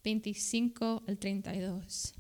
25 0.07 1.03
al 1.09 1.19
32. 1.19 2.15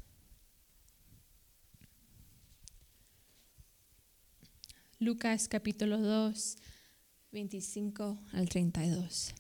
Lucas 4.99 5.47
capítulo 5.47 5.99
2, 5.99 6.57
25 7.31 8.19
al 8.33 8.49
32. 8.49 9.35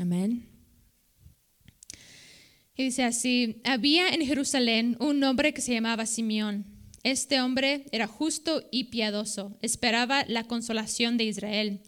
Amén. 0.00 0.48
Y 2.74 2.84
dice 2.84 3.04
así, 3.04 3.60
había 3.64 4.08
en 4.08 4.24
Jerusalén 4.24 4.96
un 4.98 5.22
hombre 5.22 5.52
que 5.52 5.60
se 5.60 5.74
llamaba 5.74 6.06
Simeón. 6.06 6.64
Este 7.02 7.42
hombre 7.42 7.84
era 7.92 8.06
justo 8.06 8.66
y 8.72 8.84
piadoso, 8.84 9.58
esperaba 9.60 10.24
la 10.26 10.44
consolación 10.44 11.18
de 11.18 11.24
Israel 11.24 11.82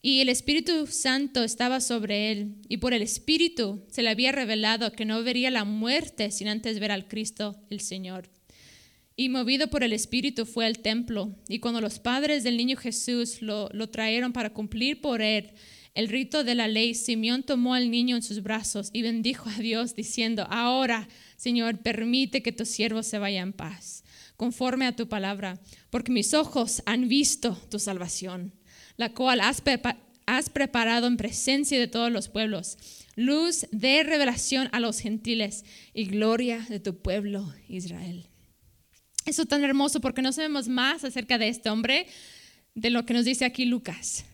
Y 0.00 0.20
el 0.20 0.28
Espíritu 0.28 0.86
Santo 0.86 1.42
estaba 1.42 1.80
sobre 1.80 2.30
él, 2.30 2.56
y 2.68 2.76
por 2.76 2.94
el 2.94 3.02
Espíritu 3.02 3.84
se 3.90 4.02
le 4.02 4.10
había 4.10 4.32
revelado 4.32 4.92
que 4.92 5.04
no 5.04 5.22
vería 5.22 5.50
la 5.50 5.64
muerte 5.64 6.30
sin 6.30 6.48
antes 6.48 6.78
ver 6.78 6.92
al 6.92 7.08
Cristo, 7.08 7.56
el 7.68 7.80
Señor. 7.80 8.30
Y 9.16 9.28
movido 9.28 9.68
por 9.68 9.82
el 9.82 9.92
Espíritu 9.92 10.46
fue 10.46 10.66
al 10.66 10.78
templo, 10.78 11.34
y 11.48 11.58
cuando 11.58 11.80
los 11.80 11.98
padres 11.98 12.44
del 12.44 12.56
niño 12.56 12.76
Jesús 12.76 13.42
lo, 13.42 13.68
lo 13.72 13.88
trajeron 13.88 14.32
para 14.32 14.52
cumplir 14.52 15.00
por 15.00 15.20
él 15.20 15.52
el 15.98 16.06
rito 16.06 16.44
de 16.44 16.54
la 16.54 16.68
ley, 16.68 16.94
Simeón 16.94 17.42
tomó 17.42 17.74
al 17.74 17.90
niño 17.90 18.14
en 18.14 18.22
sus 18.22 18.40
brazos 18.40 18.90
y 18.92 19.02
bendijo 19.02 19.48
a 19.48 19.58
Dios, 19.58 19.96
diciendo, 19.96 20.46
ahora, 20.48 21.08
Señor, 21.36 21.78
permite 21.78 22.40
que 22.40 22.52
tu 22.52 22.64
siervo 22.64 23.02
se 23.02 23.18
vaya 23.18 23.40
en 23.40 23.52
paz, 23.52 24.04
conforme 24.36 24.86
a 24.86 24.94
tu 24.94 25.08
palabra, 25.08 25.60
porque 25.90 26.12
mis 26.12 26.34
ojos 26.34 26.84
han 26.86 27.08
visto 27.08 27.60
tu 27.68 27.80
salvación 27.80 28.52
la 28.98 29.14
cual 29.14 29.40
has, 29.40 30.50
preparado 30.50 31.06
en 31.06 31.16
presencia 31.16 31.78
de 31.78 31.86
todos 31.86 32.12
los 32.12 32.28
pueblos, 32.28 32.76
luz 33.16 33.66
de 33.70 34.02
revelación 34.02 34.68
a 34.72 34.80
los 34.80 34.98
gentiles 34.98 35.64
y 35.94 36.04
gloria 36.04 36.66
de 36.68 36.80
tu 36.80 36.98
pueblo 36.98 37.54
Israel. 37.68 38.26
Eso 39.24 39.42
es 39.42 39.48
tan 39.48 39.64
hermoso 39.64 40.00
porque 40.00 40.20
no 40.20 40.32
sabemos 40.32 40.68
más 40.68 41.04
acerca 41.04 41.38
de 41.38 41.48
este 41.48 41.70
hombre 41.70 42.06
de 42.74 42.90
lo 42.90 43.06
que 43.06 43.14
nos 43.14 43.24
dice 43.24 43.44
aquí 43.44 43.64
Lucas. 43.64 44.24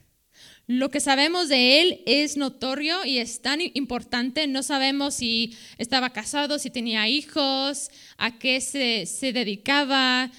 Lo 0.66 0.90
que 0.90 1.00
sabemos 1.00 1.50
de 1.50 1.83
él 1.83 2.02
es 2.06 2.38
notorio 2.38 3.04
y 3.04 3.18
es 3.18 3.42
tan 3.42 3.61
importante. 3.75 4.47
No 4.47 4.62
sabemos 4.62 5.14
si 5.14 5.54
estaba 5.76 6.14
casado, 6.14 6.59
si 6.59 6.71
tenía 6.71 7.06
hijos, 7.06 7.90
a 8.16 8.38
qué 8.38 8.62
se, 8.62 9.04
se 9.04 9.35
dedicaba, 9.35 10.33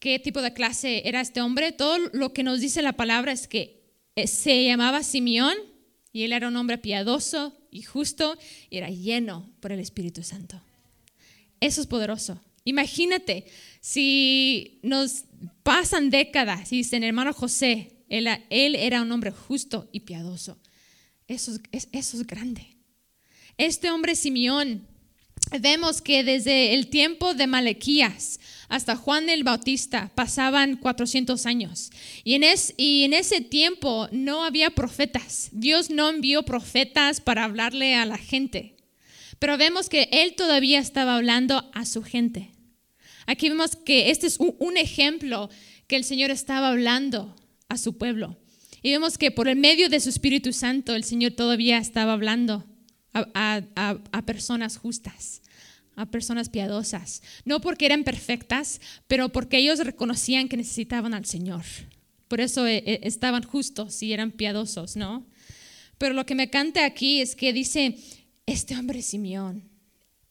qué 0.00 0.18
tipo 0.18 0.42
de 0.42 0.52
clase 0.52 1.02
era 1.04 1.20
este 1.20 1.40
hombre. 1.40 1.72
Todo 1.72 1.98
lo 2.12 2.32
que 2.32 2.42
nos 2.42 2.60
dice 2.60 2.82
la 2.82 2.94
palabra 2.94 3.32
es 3.32 3.46
que 3.46 3.80
eh, 4.16 4.26
se 4.26 4.64
llamaba 4.64 5.04
Simeón 5.04 5.54
y 6.12 6.24
él 6.24 6.32
era 6.32 6.48
un 6.48 6.56
hombre 6.56 6.78
piadoso 6.78 7.56
y 7.70 7.82
justo 7.82 8.36
y 8.68 8.78
era 8.78 8.90
lleno 8.90 9.48
por 9.60 9.70
el 9.70 9.78
Espíritu 9.78 10.22
Santo. 10.22 10.60
Eso 11.60 11.80
es 11.80 11.86
poderoso. 11.86 12.42
Imagínate 12.64 13.46
si 13.80 14.80
nos 14.82 15.24
pasan 15.62 16.10
décadas 16.10 16.72
y 16.72 16.78
dicen, 16.78 17.04
hermano 17.04 17.32
José, 17.32 18.04
él, 18.08 18.26
era 18.74 19.02
un 19.02 19.12
hombre 19.12 19.30
justo 19.30 19.88
y 19.92 20.00
piadoso. 20.00 20.58
Eso 21.28 21.52
es, 21.70 21.88
eso 21.92 22.16
es 22.16 22.26
grande. 22.26 22.76
Este 23.56 23.90
hombre 23.90 24.16
Simeón, 24.16 24.86
vemos 25.60 26.02
que 26.02 26.24
desde 26.24 26.74
el 26.74 26.88
tiempo 26.88 27.34
de 27.34 27.46
Malequías, 27.46 28.40
hasta 28.70 28.94
Juan 28.94 29.28
el 29.28 29.42
Bautista 29.42 30.12
pasaban 30.14 30.76
400 30.76 31.44
años. 31.44 31.90
Y 32.22 32.34
en, 32.34 33.12
ese 33.12 33.40
tiempo 33.40 34.08
no 34.12 34.44
había 34.44 34.70
profetas. 34.70 35.48
Dios 35.52 35.90
no 35.90 36.08
envió 36.08 36.44
profetas 36.44 37.20
para 37.20 37.44
hablarle 37.44 37.96
a 37.96 38.06
la 38.06 38.16
gente. 38.16 38.76
Pero 39.40 39.58
vemos 39.58 39.88
que 39.88 40.08
Él 40.12 40.34
todavía 40.36 40.78
estaba 40.78 41.16
hablando 41.16 41.68
a 41.74 41.84
su 41.84 42.02
gente. 42.02 42.52
Aquí 43.26 43.48
vemos 43.48 43.74
que 43.74 44.10
este 44.10 44.28
es 44.28 44.38
un, 44.38 44.76
ejemplo 44.76 45.50
que 45.88 45.96
el 45.96 46.04
Señor 46.04 46.30
estaba 46.30 46.68
hablando 46.68 47.34
a 47.68 47.76
su 47.76 47.98
pueblo. 47.98 48.38
Y 48.82 48.92
vemos 48.92 49.18
que 49.18 49.32
por 49.32 49.48
el 49.48 49.56
medio 49.56 49.88
de 49.88 49.98
su 49.98 50.10
Espíritu 50.10 50.52
Santo 50.52 50.94
el 50.94 51.02
Señor 51.02 51.32
todavía 51.32 51.78
estaba 51.78 52.12
hablando 52.12 52.64
a 53.12 54.22
personas 54.24 54.76
justas 54.78 55.42
a 56.00 56.10
personas 56.10 56.48
piadosas, 56.48 57.22
no 57.44 57.60
porque 57.60 57.86
eran 57.86 58.04
perfectas, 58.04 58.80
pero 59.06 59.28
porque 59.28 59.58
ellos 59.58 59.78
reconocían 59.80 60.48
que 60.48 60.56
necesitaban 60.56 61.14
al 61.14 61.26
Señor. 61.26 61.64
Por 62.28 62.40
eso 62.40 62.66
eh, 62.66 62.82
eh, 62.86 63.00
estaban 63.02 63.42
justos 63.42 64.02
y 64.02 64.12
eran 64.12 64.30
piadosos, 64.30 64.96
¿no? 64.96 65.26
Pero 65.98 66.14
lo 66.14 66.24
que 66.24 66.34
me 66.34 66.48
canta 66.48 66.84
aquí 66.84 67.20
es 67.20 67.36
que 67.36 67.52
dice, 67.52 67.96
este 68.46 68.76
hombre 68.76 69.02
Simeón 69.02 69.68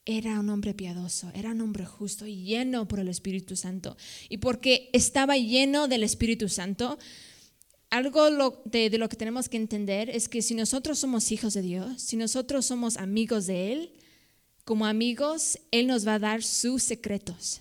era 0.05 0.39
un 0.39 0.49
hombre 0.49 0.73
piadoso, 0.73 1.31
era 1.35 1.51
un 1.51 1.61
hombre 1.61 1.85
justo 1.85 2.25
y 2.25 2.43
lleno 2.43 2.87
por 2.87 2.99
el 2.99 3.09
Espíritu 3.09 3.55
Santo. 3.55 3.95
Y 4.27 4.37
porque 4.37 4.89
estaba 4.93 5.37
lleno 5.37 5.87
del 5.87 6.03
Espíritu 6.03 6.49
Santo, 6.49 6.97
algo 7.91 8.61
de, 8.65 8.89
de, 8.89 8.97
lo 8.97 9.09
que 9.09 9.17
tenemos 9.17 9.49
que 9.49 9.57
entender 9.57 10.09
es 10.09 10.29
que 10.29 10.41
si 10.41 10.55
nosotros 10.55 10.99
somos 10.99 11.31
hijos 11.31 11.53
de 11.53 11.61
Dios, 11.61 12.01
si 12.01 12.15
nosotros 12.15 12.65
somos 12.65 12.97
amigos 12.97 13.45
de 13.45 13.73
Él, 13.73 13.93
como 14.69 14.85
amigos, 14.85 15.57
Él 15.71 15.87
nos 15.87 16.07
va 16.07 16.13
a 16.13 16.19
dar 16.19 16.43
sus 16.43 16.83
secretos. 16.83 17.59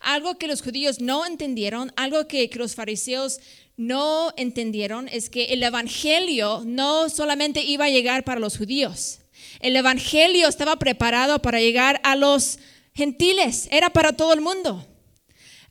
Algo 0.00 0.36
que 0.36 0.46
los 0.46 0.60
judíos 0.60 1.00
no 1.00 1.24
entendieron, 1.24 1.94
algo 1.96 2.28
que, 2.28 2.50
los 2.56 2.74
fariseos 2.74 3.40
no 3.78 4.34
entendieron, 4.36 5.08
es 5.08 5.30
que 5.30 5.44
el 5.54 5.62
Evangelio 5.62 6.62
no 6.66 7.08
solamente 7.08 7.62
iba 7.64 7.86
a 7.86 7.88
llegar 7.88 8.22
para 8.22 8.38
los 8.38 8.58
judíos. 8.58 9.20
El 9.60 9.76
Evangelio 9.76 10.46
estaba 10.46 10.76
preparado 10.76 11.40
para 11.40 11.58
llegar 11.58 12.02
a 12.04 12.16
los 12.16 12.58
gentiles, 12.92 13.66
era 13.70 13.88
para 13.88 14.12
todo 14.12 14.34
el 14.34 14.42
mundo. 14.42 14.86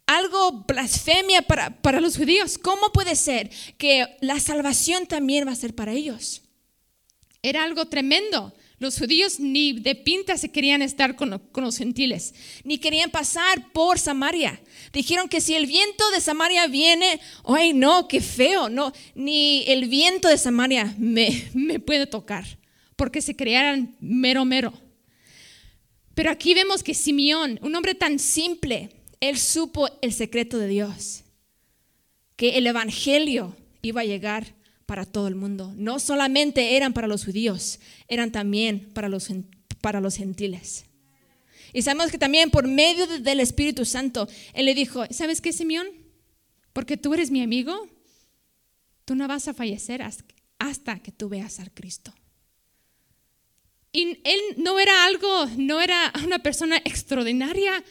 Algo 0.08 0.63
blasfemia 0.67 1.43
para, 1.43 1.80
para 1.84 2.01
los 2.01 2.17
judíos. 2.17 2.58
¿Cómo 2.58 2.91
puede 2.91 3.15
ser 3.15 3.51
que 3.78 4.17
la 4.19 4.39
salvación 4.39 5.06
también 5.06 5.47
va 5.47 5.51
a 5.51 5.56
ser 5.56 5.75
para 5.75 5.91
ellos? 5.91 6.41
Era 7.43 7.63
algo 7.63 7.86
tremendo. 7.86 8.51
Los 8.86 9.00
judíos 9.00 9.39
ni 9.39 9.74
de 9.74 9.95
pinta 9.95 10.38
se 10.38 10.52
querían 10.52 10.84
estar 10.84 11.15
con, 11.15 11.41
los 11.56 11.78
gentiles, 11.78 12.36
ni 12.63 12.78
querían 12.78 13.10
pasar 13.10 13.71
por 13.71 13.98
Samaria. 13.98 14.62
Dijeron 14.93 15.28
que 15.28 15.41
si 15.41 15.56
el 15.56 15.65
viento 15.65 16.08
de 16.12 16.21
Samaria 16.21 16.67
viene, 16.67 17.19
ay 17.45 17.74
no, 17.74 18.08
qué 18.08 18.21
feo, 18.21 18.69
no, 18.69 18.93
ni 19.15 19.63
el 19.65 19.89
viento 19.89 20.28
de 20.28 20.38
Samaria 20.38 20.93
me, 21.00 21.50
me 21.56 21.80
puede 21.80 22.06
tocar, 22.06 22.45
porque 22.95 23.24
se 23.24 23.36
crearan 23.36 23.95
mero 24.00 24.45
mero. 24.45 24.71
Pero 26.13 26.30
aquí 26.30 26.54
vemos 26.54 26.84
que 26.84 26.93
Simeón, 26.93 27.58
un 27.63 27.76
hombre 27.76 27.95
tan 27.95 28.19
simple, 28.19 28.91
él 29.19 29.39
supo 29.39 29.89
el 30.04 30.13
secreto 30.13 30.60
de 30.60 30.67
Dios, 30.67 31.24
que 32.36 32.60
el 32.60 32.67
Evangelio 32.67 33.58
iba 33.82 34.02
a 34.02 34.06
llegar 34.06 34.54
para 34.86 35.06
todo 35.06 35.28
el 35.28 35.36
mundo. 35.36 35.74
No 35.76 36.00
solamente 36.00 36.76
eran 36.76 36.93
para 36.93 37.08
los 37.08 37.26
judíos, 37.26 37.80
eran 38.08 38.32
también 38.32 38.91
para 38.93 39.10
los, 39.10 39.30
para 39.82 40.02
los 40.02 40.15
gentiles. 40.15 40.86
Y 41.74 41.82
sabemos 41.82 42.12
que 42.12 42.17
también 42.17 42.52
por 42.52 42.67
medio 42.67 43.06
del 43.06 43.39
Espíritu 43.39 43.86
Santo, 43.86 44.28
Él 44.54 44.65
le 44.65 44.74
dijo, 44.74 45.04
¿sabes 45.10 45.41
qué, 45.41 45.52
Simeón? 45.52 45.88
Porque 46.74 46.98
tú 46.98 47.13
eres 47.13 47.32
mi 47.32 47.41
amigo, 47.41 47.89
tú 49.06 49.15
no 49.15 49.28
vas 49.28 49.48
a 49.48 49.54
fallecer 49.54 50.02
hasta 50.60 51.00
que 51.00 51.12
tú 51.12 51.30
veas 51.30 51.60
al 51.60 51.71
Cristo. 51.71 52.13
Y 53.91 54.19
él 54.26 54.41
no 54.58 54.78
era 54.78 55.06
algo, 55.06 55.45
no 55.58 55.80
era 55.80 56.12
una 56.26 56.39
persona 56.39 56.76
extraordinaria, 56.84 57.82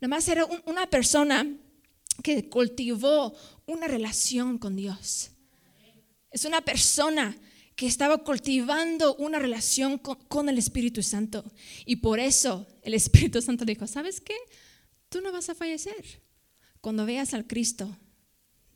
nada 0.00 0.08
más 0.08 0.28
era 0.28 0.44
una 0.66 0.90
persona 0.90 1.46
que 2.22 2.50
cultivó 2.50 3.34
una 3.66 3.88
relación 3.88 4.58
con 4.58 4.76
Dios. 4.76 5.30
Es 6.34 6.44
una 6.44 6.62
persona 6.62 7.38
que 7.76 7.86
estaba 7.86 8.18
cultivando 8.18 9.14
una 9.14 9.38
relación 9.38 9.98
con, 9.98 10.48
el 10.48 10.58
Espíritu 10.58 11.00
Santo. 11.00 11.44
Y 11.86 11.96
por 11.96 12.18
eso 12.18 12.66
el 12.82 12.94
Espíritu 12.94 13.40
Santo 13.40 13.64
dijo, 13.64 13.86
¿sabes 13.86 14.20
qué? 14.20 14.34
Tú 15.08 15.20
no 15.20 15.30
vas 15.30 15.48
a 15.48 15.54
fallecer. 15.54 16.22
Cuando 16.80 17.06
veas 17.06 17.34
al 17.34 17.46
Cristo, 17.46 17.96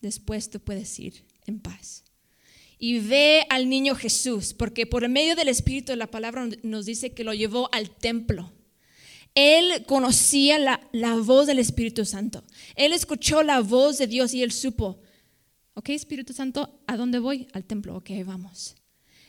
después 0.01 0.51
tú 0.51 0.61
puedes 0.61 0.97
ir 1.01 1.25
en 1.47 1.59
paz. 1.59 2.05
Y 2.79 3.01
ve 3.01 3.45
al 3.51 3.69
niño 3.69 3.97
Jesús, 3.97 4.55
porque 4.55 4.87
por 4.87 5.09
medio 5.09 5.35
del 5.35 5.49
Espíritu 5.49 5.97
la 5.97 6.13
palabra 6.13 6.49
nos 6.63 6.87
dice 6.87 7.13
que 7.13 7.25
lo 7.25 7.35
llevó 7.35 7.69
al 7.73 7.91
templo. 7.91 8.53
Él 9.35 9.85
conocía 9.85 10.81
la 10.93 11.17
voz 11.17 11.49
del 11.49 11.59
Espíritu 11.59 12.05
Santo. 12.05 12.45
Él 12.77 12.93
escuchó 12.93 13.43
la 13.43 13.59
voz 13.63 13.99
de 13.99 14.07
Dios 14.07 14.33
y 14.33 14.45
él 14.45 14.53
supo, 14.53 15.01
Ok, 15.79 15.91
Espíritu 15.91 16.33
Santo, 16.33 16.77
¿a 16.89 16.97
dónde 16.97 17.21
voy? 17.21 17.47
Al 17.53 17.63
templo. 17.63 17.95
Ok, 17.95 18.11
vamos. 18.27 18.75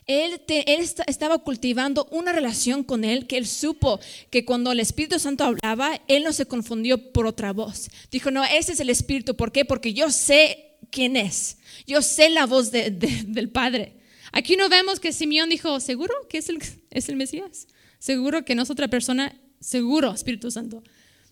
Él, 0.07 0.41
él, 0.47 0.89
estaba 1.05 1.37
cultivando 1.37 2.07
una 2.09 2.33
relación 2.33 2.83
con 2.83 3.03
Él 3.03 3.27
que 3.27 3.37
Él 3.37 3.45
supo 3.45 3.99
que 4.31 4.45
cuando 4.45 4.71
el 4.71 4.79
Espíritu 4.79 5.19
Santo 5.19 5.43
hablaba, 5.43 6.01
Él 6.07 6.23
no 6.23 6.33
se 6.33 6.47
confundió 6.47 7.13
por 7.13 7.27
otra 7.27 7.53
voz. 7.53 7.91
Dijo, 8.09 8.31
no, 8.31 8.43
ese 8.43 8.71
es 8.71 8.79
el 8.79 8.89
Espíritu. 8.89 9.35
¿Por 9.35 9.51
qué? 9.51 9.63
Porque 9.63 9.93
yo 9.93 10.09
sé 10.09 10.79
quién 10.89 11.17
es. 11.17 11.59
Yo 11.85 12.01
sé 12.01 12.31
la 12.31 12.47
voz 12.47 12.71
del 12.71 13.51
Padre. 13.51 13.97
Aquí 14.31 14.57
no 14.57 14.69
vemos 14.69 14.99
que 14.99 15.13
Simeón 15.13 15.49
dijo, 15.49 15.79
¿seguro 15.79 16.15
que 16.29 16.39
es 16.39 17.09
el 17.09 17.15
Mesías? 17.15 17.67
¿Seguro 17.99 18.43
que 18.43 18.55
no 18.55 18.63
es 18.63 18.71
otra 18.71 18.87
persona? 18.87 19.39
Seguro, 19.59 20.11
Espíritu 20.11 20.49
Santo. 20.49 20.81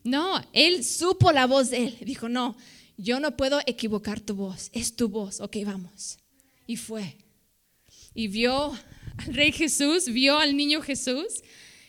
No, 0.04 0.40
Él 0.54 0.84
supo 0.84 1.32
la 1.32 1.48
voz 1.48 1.72
de 1.72 1.86
Él. 1.86 1.98
Dijo, 2.02 2.30
no, 2.30 2.56
yo 2.98 3.20
no 3.20 3.38
puedo 3.38 3.62
equivocar 3.66 4.20
tu 4.20 4.36
voz, 4.36 4.70
es 4.74 4.96
tu 4.96 5.08
voz, 5.08 5.40
ok, 5.40 5.58
vamos. 5.66 6.18
Y 6.66 6.76
fue. 6.76 7.18
Y 8.14 8.28
vio 8.28 8.74
al 9.18 9.34
rey 9.34 9.52
Jesús, 9.52 10.12
vio 10.12 10.40
al 10.40 10.58
niño 10.58 10.82
Jesús 10.82 11.44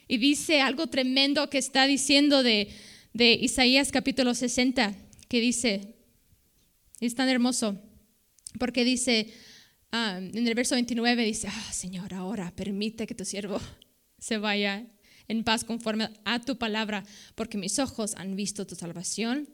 y 0.07 0.19
dice 0.19 0.61
algo 0.61 0.87
tremendo 0.87 1.49
que 1.51 1.59
está 1.59 1.87
diciendo 1.87 2.43
de, 2.43 2.69
de 3.13 3.33
Isaías 3.33 3.91
capítulo 3.91 4.35
60, 4.35 4.95
que 5.29 5.41
dice, 5.41 5.97
es 7.01 7.15
tan 7.15 7.29
hermoso, 7.29 7.81
porque 8.59 8.85
dice, 8.85 9.33
ah, 9.93 10.19
en 10.21 10.47
el 10.47 10.55
verso 10.55 10.75
29 10.75 11.25
dice, 11.25 11.49
ah, 11.49 11.73
Señor, 11.73 12.15
ahora 12.15 12.55
permite 12.55 13.07
que 13.07 13.15
tu 13.15 13.25
siervo 13.25 13.61
se 14.19 14.39
vaya 14.39 14.87
en 15.29 15.45
paz 15.45 15.65
conforme 15.65 16.11
a 16.25 16.41
tu 16.41 16.57
palabra, 16.59 17.05
porque 17.35 17.59
mis 17.59 17.79
ojos 17.79 18.15
han 18.17 18.35
visto 18.35 18.67
tu 18.67 18.75
salvación. 18.75 19.49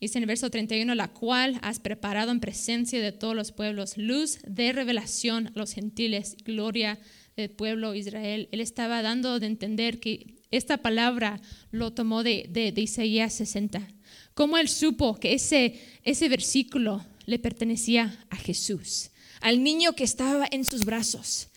Dice 0.00 0.16
en 0.16 0.22
el 0.22 0.28
verso 0.28 0.50
31, 0.50 0.94
la 0.94 1.08
cual 1.08 1.58
has 1.60 1.78
preparado 1.78 2.30
en 2.30 2.40
presencia 2.40 3.02
de 3.02 3.12
todos 3.12 3.36
los 3.36 3.52
pueblos, 3.52 3.98
luz 3.98 4.38
de 4.46 4.72
revelación 4.72 5.48
a 5.48 5.52
los 5.58 5.74
gentiles, 5.74 6.36
gloria 6.42 6.98
del 7.36 7.50
pueblo 7.50 7.94
Israel. 7.94 8.48
Él 8.50 8.60
estaba 8.62 9.02
dando 9.02 9.38
de 9.38 9.46
entender 9.46 10.00
que 10.00 10.36
esta 10.50 10.78
palabra 10.78 11.42
lo 11.70 11.92
tomó 11.92 12.22
de, 12.22 12.46
de, 12.48 12.80
Isaías 12.80 13.34
60. 13.34 13.86
Cómo 14.32 14.56
él 14.56 14.68
supo 14.70 15.16
que 15.16 15.34
ese, 15.34 15.78
ese 16.02 16.30
versículo 16.30 17.04
le 17.26 17.38
pertenecía 17.38 18.24
a 18.30 18.36
Jesús, 18.36 19.10
al 19.42 19.62
niño 19.62 19.92
que 19.92 20.04
estaba 20.04 20.48
en 20.50 20.64
sus 20.64 20.86
brazos. 20.86 21.48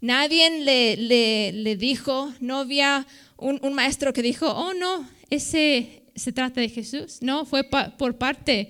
Nadie 0.00 0.64
le, 0.64 0.96
le, 0.96 1.52
le 1.52 1.76
dijo, 1.76 2.34
no 2.40 2.58
había 2.58 3.06
un, 3.36 3.60
un, 3.62 3.74
maestro 3.74 4.12
que 4.12 4.22
dijo, 4.22 4.50
oh 4.50 4.74
no, 4.74 5.08
ese 5.30 6.01
se 6.14 6.32
trata 6.32 6.60
de 6.60 6.68
Jesús. 6.68 7.18
No, 7.22 7.44
fue 7.44 7.64
por 7.64 8.18
parte, 8.18 8.68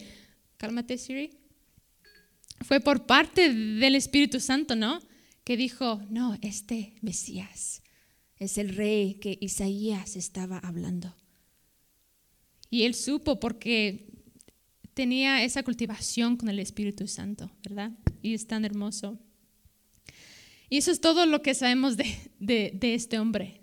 cálmate 0.56 0.98
Siri, 0.98 1.30
fue 2.62 2.80
por 2.80 3.06
parte 3.06 3.52
del 3.52 3.94
Espíritu 3.94 4.40
Santo, 4.40 4.76
¿no? 4.76 5.00
Que 5.44 5.56
dijo, 5.56 6.00
no, 6.10 6.38
este 6.42 6.94
Mesías 7.00 7.82
es 8.38 8.58
el 8.58 8.70
rey 8.70 9.14
que 9.14 9.38
Isaías 9.40 10.16
estaba 10.16 10.58
hablando. 10.58 11.14
Y 12.70 12.84
él 12.84 12.94
supo 12.94 13.38
porque 13.38 14.08
tenía 14.94 15.44
esa 15.44 15.62
cultivación 15.62 16.36
con 16.36 16.48
el 16.48 16.58
Espíritu 16.58 17.06
Santo, 17.06 17.50
¿verdad? 17.62 17.92
Y 18.22 18.34
es 18.34 18.46
tan 18.46 18.64
hermoso. 18.64 19.18
Y 20.68 20.78
eso 20.78 20.90
es 20.90 21.00
todo 21.00 21.26
lo 21.26 21.42
que 21.42 21.54
sabemos 21.54 21.96
de, 21.96 22.06
de 22.38 22.94
este 22.94 23.18
hombre. 23.18 23.60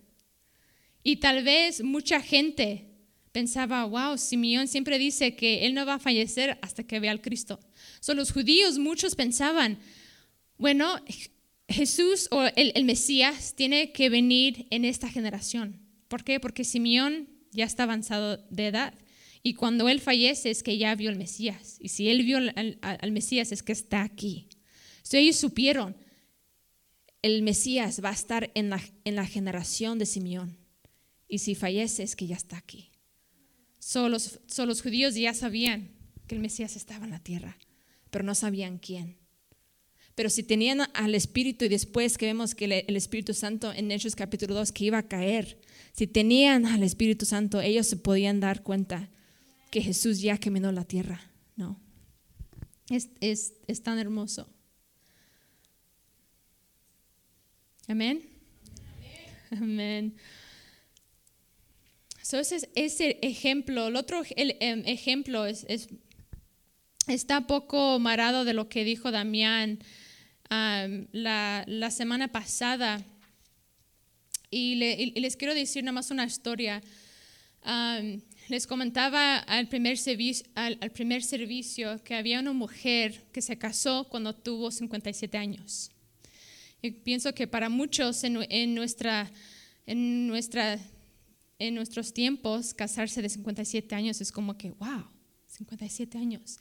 Y 1.02 1.18
tal 1.18 1.44
vez 1.44 1.84
mucha 1.84 2.22
gente 2.22 2.89
pensaba, 3.32 3.86
wow, 3.86 4.18
Simeón 4.18 4.68
siempre 4.68 4.98
dice 4.98 5.36
que 5.36 5.66
él 5.66 5.74
no 5.74 5.86
va 5.86 5.96
a 5.96 6.00
fallecer 6.00 6.58
hasta 6.62 6.84
que 6.84 7.00
vea 7.00 7.12
al 7.12 7.22
Cristo. 7.22 7.60
So, 8.00 8.14
los 8.14 8.32
judíos, 8.32 8.80
muchos 8.80 9.16
pensaban, 9.16 9.80
bueno, 10.58 10.96
Jesús 11.68 12.28
o 12.32 12.44
el, 12.56 12.84
Mesías 12.84 13.54
tiene 13.56 13.92
que 13.92 14.10
venir 14.10 14.68
en 14.72 14.86
esta 14.86 15.08
generación. 15.10 15.80
¿Por 16.08 16.24
qué? 16.24 16.40
Porque 16.40 16.64
Simeón 16.64 17.30
ya 17.52 17.66
está 17.66 17.84
avanzado 17.84 18.38
de 18.50 18.68
edad. 18.68 18.94
Y 19.44 19.54
cuando 19.54 19.88
él 19.88 20.02
fallece 20.02 20.50
es 20.50 20.64
que 20.64 20.78
ya 20.78 20.96
vio 20.96 21.10
al 21.10 21.16
Mesías. 21.16 21.78
Y 21.80 21.90
si 21.90 22.10
él 22.10 22.24
vio 22.24 22.40
al 22.40 23.12
Mesías 23.12 23.52
es 23.52 23.64
que 23.64 23.72
está 23.72 24.02
aquí. 24.02 24.50
So, 25.04 25.18
ellos 25.18 25.38
supieron, 25.38 25.96
el 27.22 27.44
Mesías 27.44 28.04
va 28.04 28.10
a 28.10 28.14
estar 28.14 28.52
en 28.56 28.70
la, 28.70 28.82
en 29.06 29.16
la 29.16 29.26
generación 29.26 30.00
de 30.00 30.06
Simeón. 30.06 30.58
Y 31.28 31.40
si 31.40 31.54
fallece 31.54 32.04
es 32.04 32.16
que 32.16 32.28
ya 32.28 32.36
está 32.36 32.58
aquí. 32.58 32.89
So, 33.80 34.10
los, 34.10 34.40
so, 34.48 34.66
los 34.66 34.82
judíos 34.82 35.16
ya 35.16 35.34
sabían 35.34 35.90
que 36.28 36.36
el 36.36 36.42
Mesías 36.42 36.76
estaba 36.76 37.06
en 37.06 37.12
la 37.12 37.20
tierra, 37.20 37.58
pero 38.12 38.24
no 38.24 38.36
sabían 38.36 38.78
quién. 38.78 39.18
Pero 40.16 40.30
si 40.30 40.44
tenían 40.44 40.82
al 40.94 41.16
Espíritu 41.16 41.66
y 41.66 41.70
después 41.70 42.18
que 42.18 42.26
vemos 42.26 42.54
que 42.54 42.66
el 42.66 42.96
Espíritu 42.96 43.34
Santo 43.34 43.72
en 43.72 43.90
Hechos 43.90 44.16
capítulo 44.16 44.54
2 44.54 44.74
que 44.74 44.86
iba 44.86 44.98
a 44.98 45.08
caer, 45.08 45.60
si 45.94 46.08
tenían 46.08 46.66
al 46.66 46.84
Espíritu 46.84 47.26
Santo, 47.26 47.62
ellos 47.62 47.88
se 47.88 47.96
podían 47.96 48.42
dar 48.42 48.62
cuenta 48.62 49.10
que 49.72 49.82
Jesús 49.82 50.20
ya 50.20 50.38
caminó 50.38 50.72
la 50.72 50.84
tierra. 50.84 51.22
No. 51.56 51.80
Es, 52.90 53.10
es, 53.22 53.54
es 53.68 53.82
tan 53.82 53.98
hermoso. 53.98 54.50
Amén. 57.88 58.22
Amén. 59.52 60.16
So 62.30 62.38
ese 62.38 62.70
es 62.76 63.00
ejemplo. 63.00 63.88
El 63.88 63.96
otro 63.96 64.22
el, 64.36 64.56
el 64.60 64.88
ejemplo 64.88 65.48
es, 65.48 65.66
es, 65.68 65.88
está 67.08 67.48
poco 67.48 67.98
marado 67.98 68.46
de 68.46 68.54
lo 68.54 68.70
que 68.70 68.84
dijo 68.84 69.10
Damián 69.10 69.80
um, 70.52 71.08
la, 71.12 71.64
la, 71.66 71.90
semana 71.90 72.28
pasada. 72.28 73.04
Y, 74.52 74.76
le, 74.76 74.94
y, 74.94 75.20
les 75.20 75.38
quiero 75.38 75.56
decir 75.56 75.84
nada 75.84 75.94
más 75.94 76.12
una 76.12 76.24
historia. 76.24 76.84
Um, 77.66 78.22
les 78.48 78.68
comentaba 78.68 79.40
al 79.40 79.68
primer, 79.68 79.98
servicio, 79.98 80.46
al, 80.54 80.78
al 80.82 80.92
primer 80.92 81.24
servicio 81.24 82.04
que 82.04 82.14
había 82.14 82.42
una 82.42 82.54
mujer 82.54 83.24
que 83.34 83.42
se 83.42 83.58
casó 83.58 84.08
cuando 84.08 84.36
tuvo 84.36 84.70
57 84.70 85.36
años. 85.36 85.90
Y 86.84 86.92
pienso 86.92 87.34
que 87.34 87.48
para 87.48 87.70
muchos 87.70 88.24
en, 88.24 88.46
en 88.52 88.76
nuestra, 88.76 89.32
en 89.88 90.28
nuestra 90.28 90.80
en 91.60 91.76
nuestros 91.76 92.14
tiempos, 92.14 92.74
casarse 92.74 93.22
de 93.22 93.30
57 93.30 93.94
años 93.94 94.22
es 94.22 94.32
como 94.32 94.58
que, 94.58 94.72
wow, 94.72 95.06
57 95.48 96.18
años. 96.18 96.58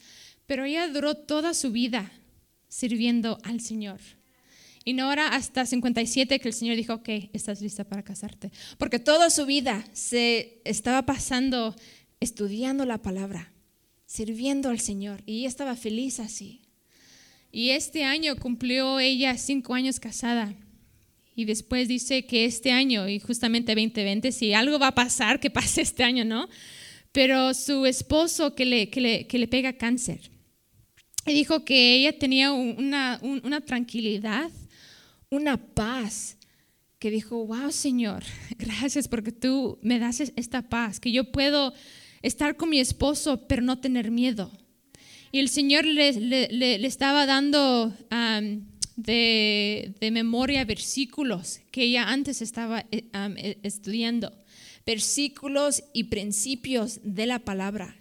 Pero 0.46 0.64
ella 0.64 0.88
duró 0.88 1.14
toda 1.14 1.54
su 1.54 1.70
vida 1.70 2.10
sirviendo 2.68 3.38
al 3.44 3.60
Señor. 3.60 4.00
Y 4.84 4.94
no 4.94 5.12
era 5.12 5.28
hasta 5.28 5.66
57 5.66 6.40
que 6.40 6.48
el 6.48 6.54
Señor 6.54 6.76
dijo, 6.76 6.94
ok, 6.94 7.08
estás 7.32 7.60
lista 7.60 7.84
para 7.84 8.02
casarte. 8.02 8.50
Porque 8.78 8.98
toda 8.98 9.30
su 9.30 9.46
vida 9.46 9.84
se 9.92 10.60
estaba 10.64 11.04
pasando 11.06 11.76
estudiando 12.20 12.84
la 12.84 12.98
palabra, 12.98 13.52
sirviendo 14.06 14.70
al 14.70 14.80
Señor. 14.80 15.22
Y 15.26 15.40
ella 15.40 15.48
estaba 15.48 15.76
feliz 15.76 16.20
así. 16.20 16.62
Y 17.52 17.70
este 17.70 18.04
año 18.04 18.36
cumplió 18.36 18.98
ella 18.98 19.36
cinco 19.36 19.74
años 19.74 20.00
casada. 20.00 20.54
Y 21.38 21.44
después 21.44 21.86
dice 21.86 22.26
que 22.26 22.46
este 22.46 22.72
año, 22.72 23.08
y 23.08 23.20
justamente 23.20 23.72
2020, 23.72 24.32
si 24.32 24.54
algo 24.54 24.76
va 24.80 24.88
a 24.88 24.94
pasar, 24.96 25.38
que 25.38 25.50
pase 25.50 25.82
este 25.82 26.02
año, 26.02 26.24
¿no? 26.24 26.48
Pero 27.12 27.54
su 27.54 27.86
esposo 27.86 28.56
que 28.56 28.66
le, 28.66 28.90
que 28.90 29.00
le, 29.00 29.26
que 29.28 29.38
le 29.38 29.46
pega 29.46 29.74
cáncer. 29.74 30.32
Y 31.26 31.34
dijo 31.34 31.64
que 31.64 31.94
ella 31.94 32.18
tenía 32.18 32.50
una, 32.50 33.20
una 33.22 33.60
tranquilidad, 33.60 34.50
una 35.30 35.56
paz, 35.56 36.38
que 36.98 37.08
dijo, 37.08 37.46
wow 37.46 37.70
Señor, 37.70 38.24
gracias 38.58 39.06
porque 39.06 39.30
tú 39.30 39.78
me 39.80 40.00
das 40.00 40.18
esta 40.18 40.68
paz, 40.68 40.98
que 40.98 41.12
yo 41.12 41.30
puedo 41.30 41.72
estar 42.20 42.56
con 42.56 42.70
mi 42.70 42.80
esposo 42.80 43.46
pero 43.46 43.62
no 43.62 43.78
tener 43.78 44.10
miedo. 44.10 44.50
Y 45.30 45.38
el 45.38 45.50
Señor 45.50 45.84
le, 45.84 46.14
le, 46.14 46.78
le 46.78 46.86
estaba 46.88 47.26
dando... 47.26 47.94
Um, 48.10 48.77
de, 48.98 49.94
de, 50.00 50.10
memoria 50.10 50.64
versículos 50.64 51.60
que 51.70 51.84
ella 51.84 52.10
antes 52.10 52.42
estaba 52.42 52.84
um, 52.92 53.34
estudiando, 53.62 54.32
versículos 54.84 55.84
y 55.92 56.04
principios 56.04 56.98
de 57.04 57.26
la 57.26 57.38
palabra. 57.38 57.96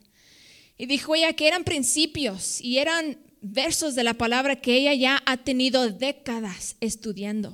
Y 0.75 0.87
dijo 0.87 1.13
ella 1.13 1.33
que 1.33 1.47
eran 1.47 1.63
principios 1.63 2.59
y 2.61 2.79
eran 2.79 3.19
versos 3.41 3.93
de 3.93 4.03
la 4.03 4.15
palabra 4.15 4.55
que 4.55 4.75
ella 4.75 4.95
ya 4.95 5.21
ha 5.27 5.37
tenido 5.37 5.87
décadas 5.91 6.77
estudiando, 6.81 7.53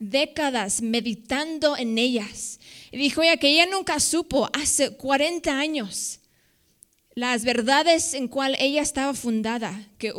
décadas 0.00 0.82
meditando 0.82 1.76
en 1.76 1.98
ellas. 1.98 2.58
Y 2.90 2.96
dijo 2.96 3.22
ella 3.22 3.36
que 3.36 3.48
ella 3.48 3.66
nunca 3.66 4.00
supo 4.00 4.50
hace 4.52 4.96
40 4.96 5.56
años 5.56 6.18
las 7.14 7.44
verdades 7.44 8.14
en 8.14 8.28
cual 8.28 8.56
ella 8.58 8.82
estaba 8.82 9.14
fundada, 9.14 9.88
que 9.98 10.12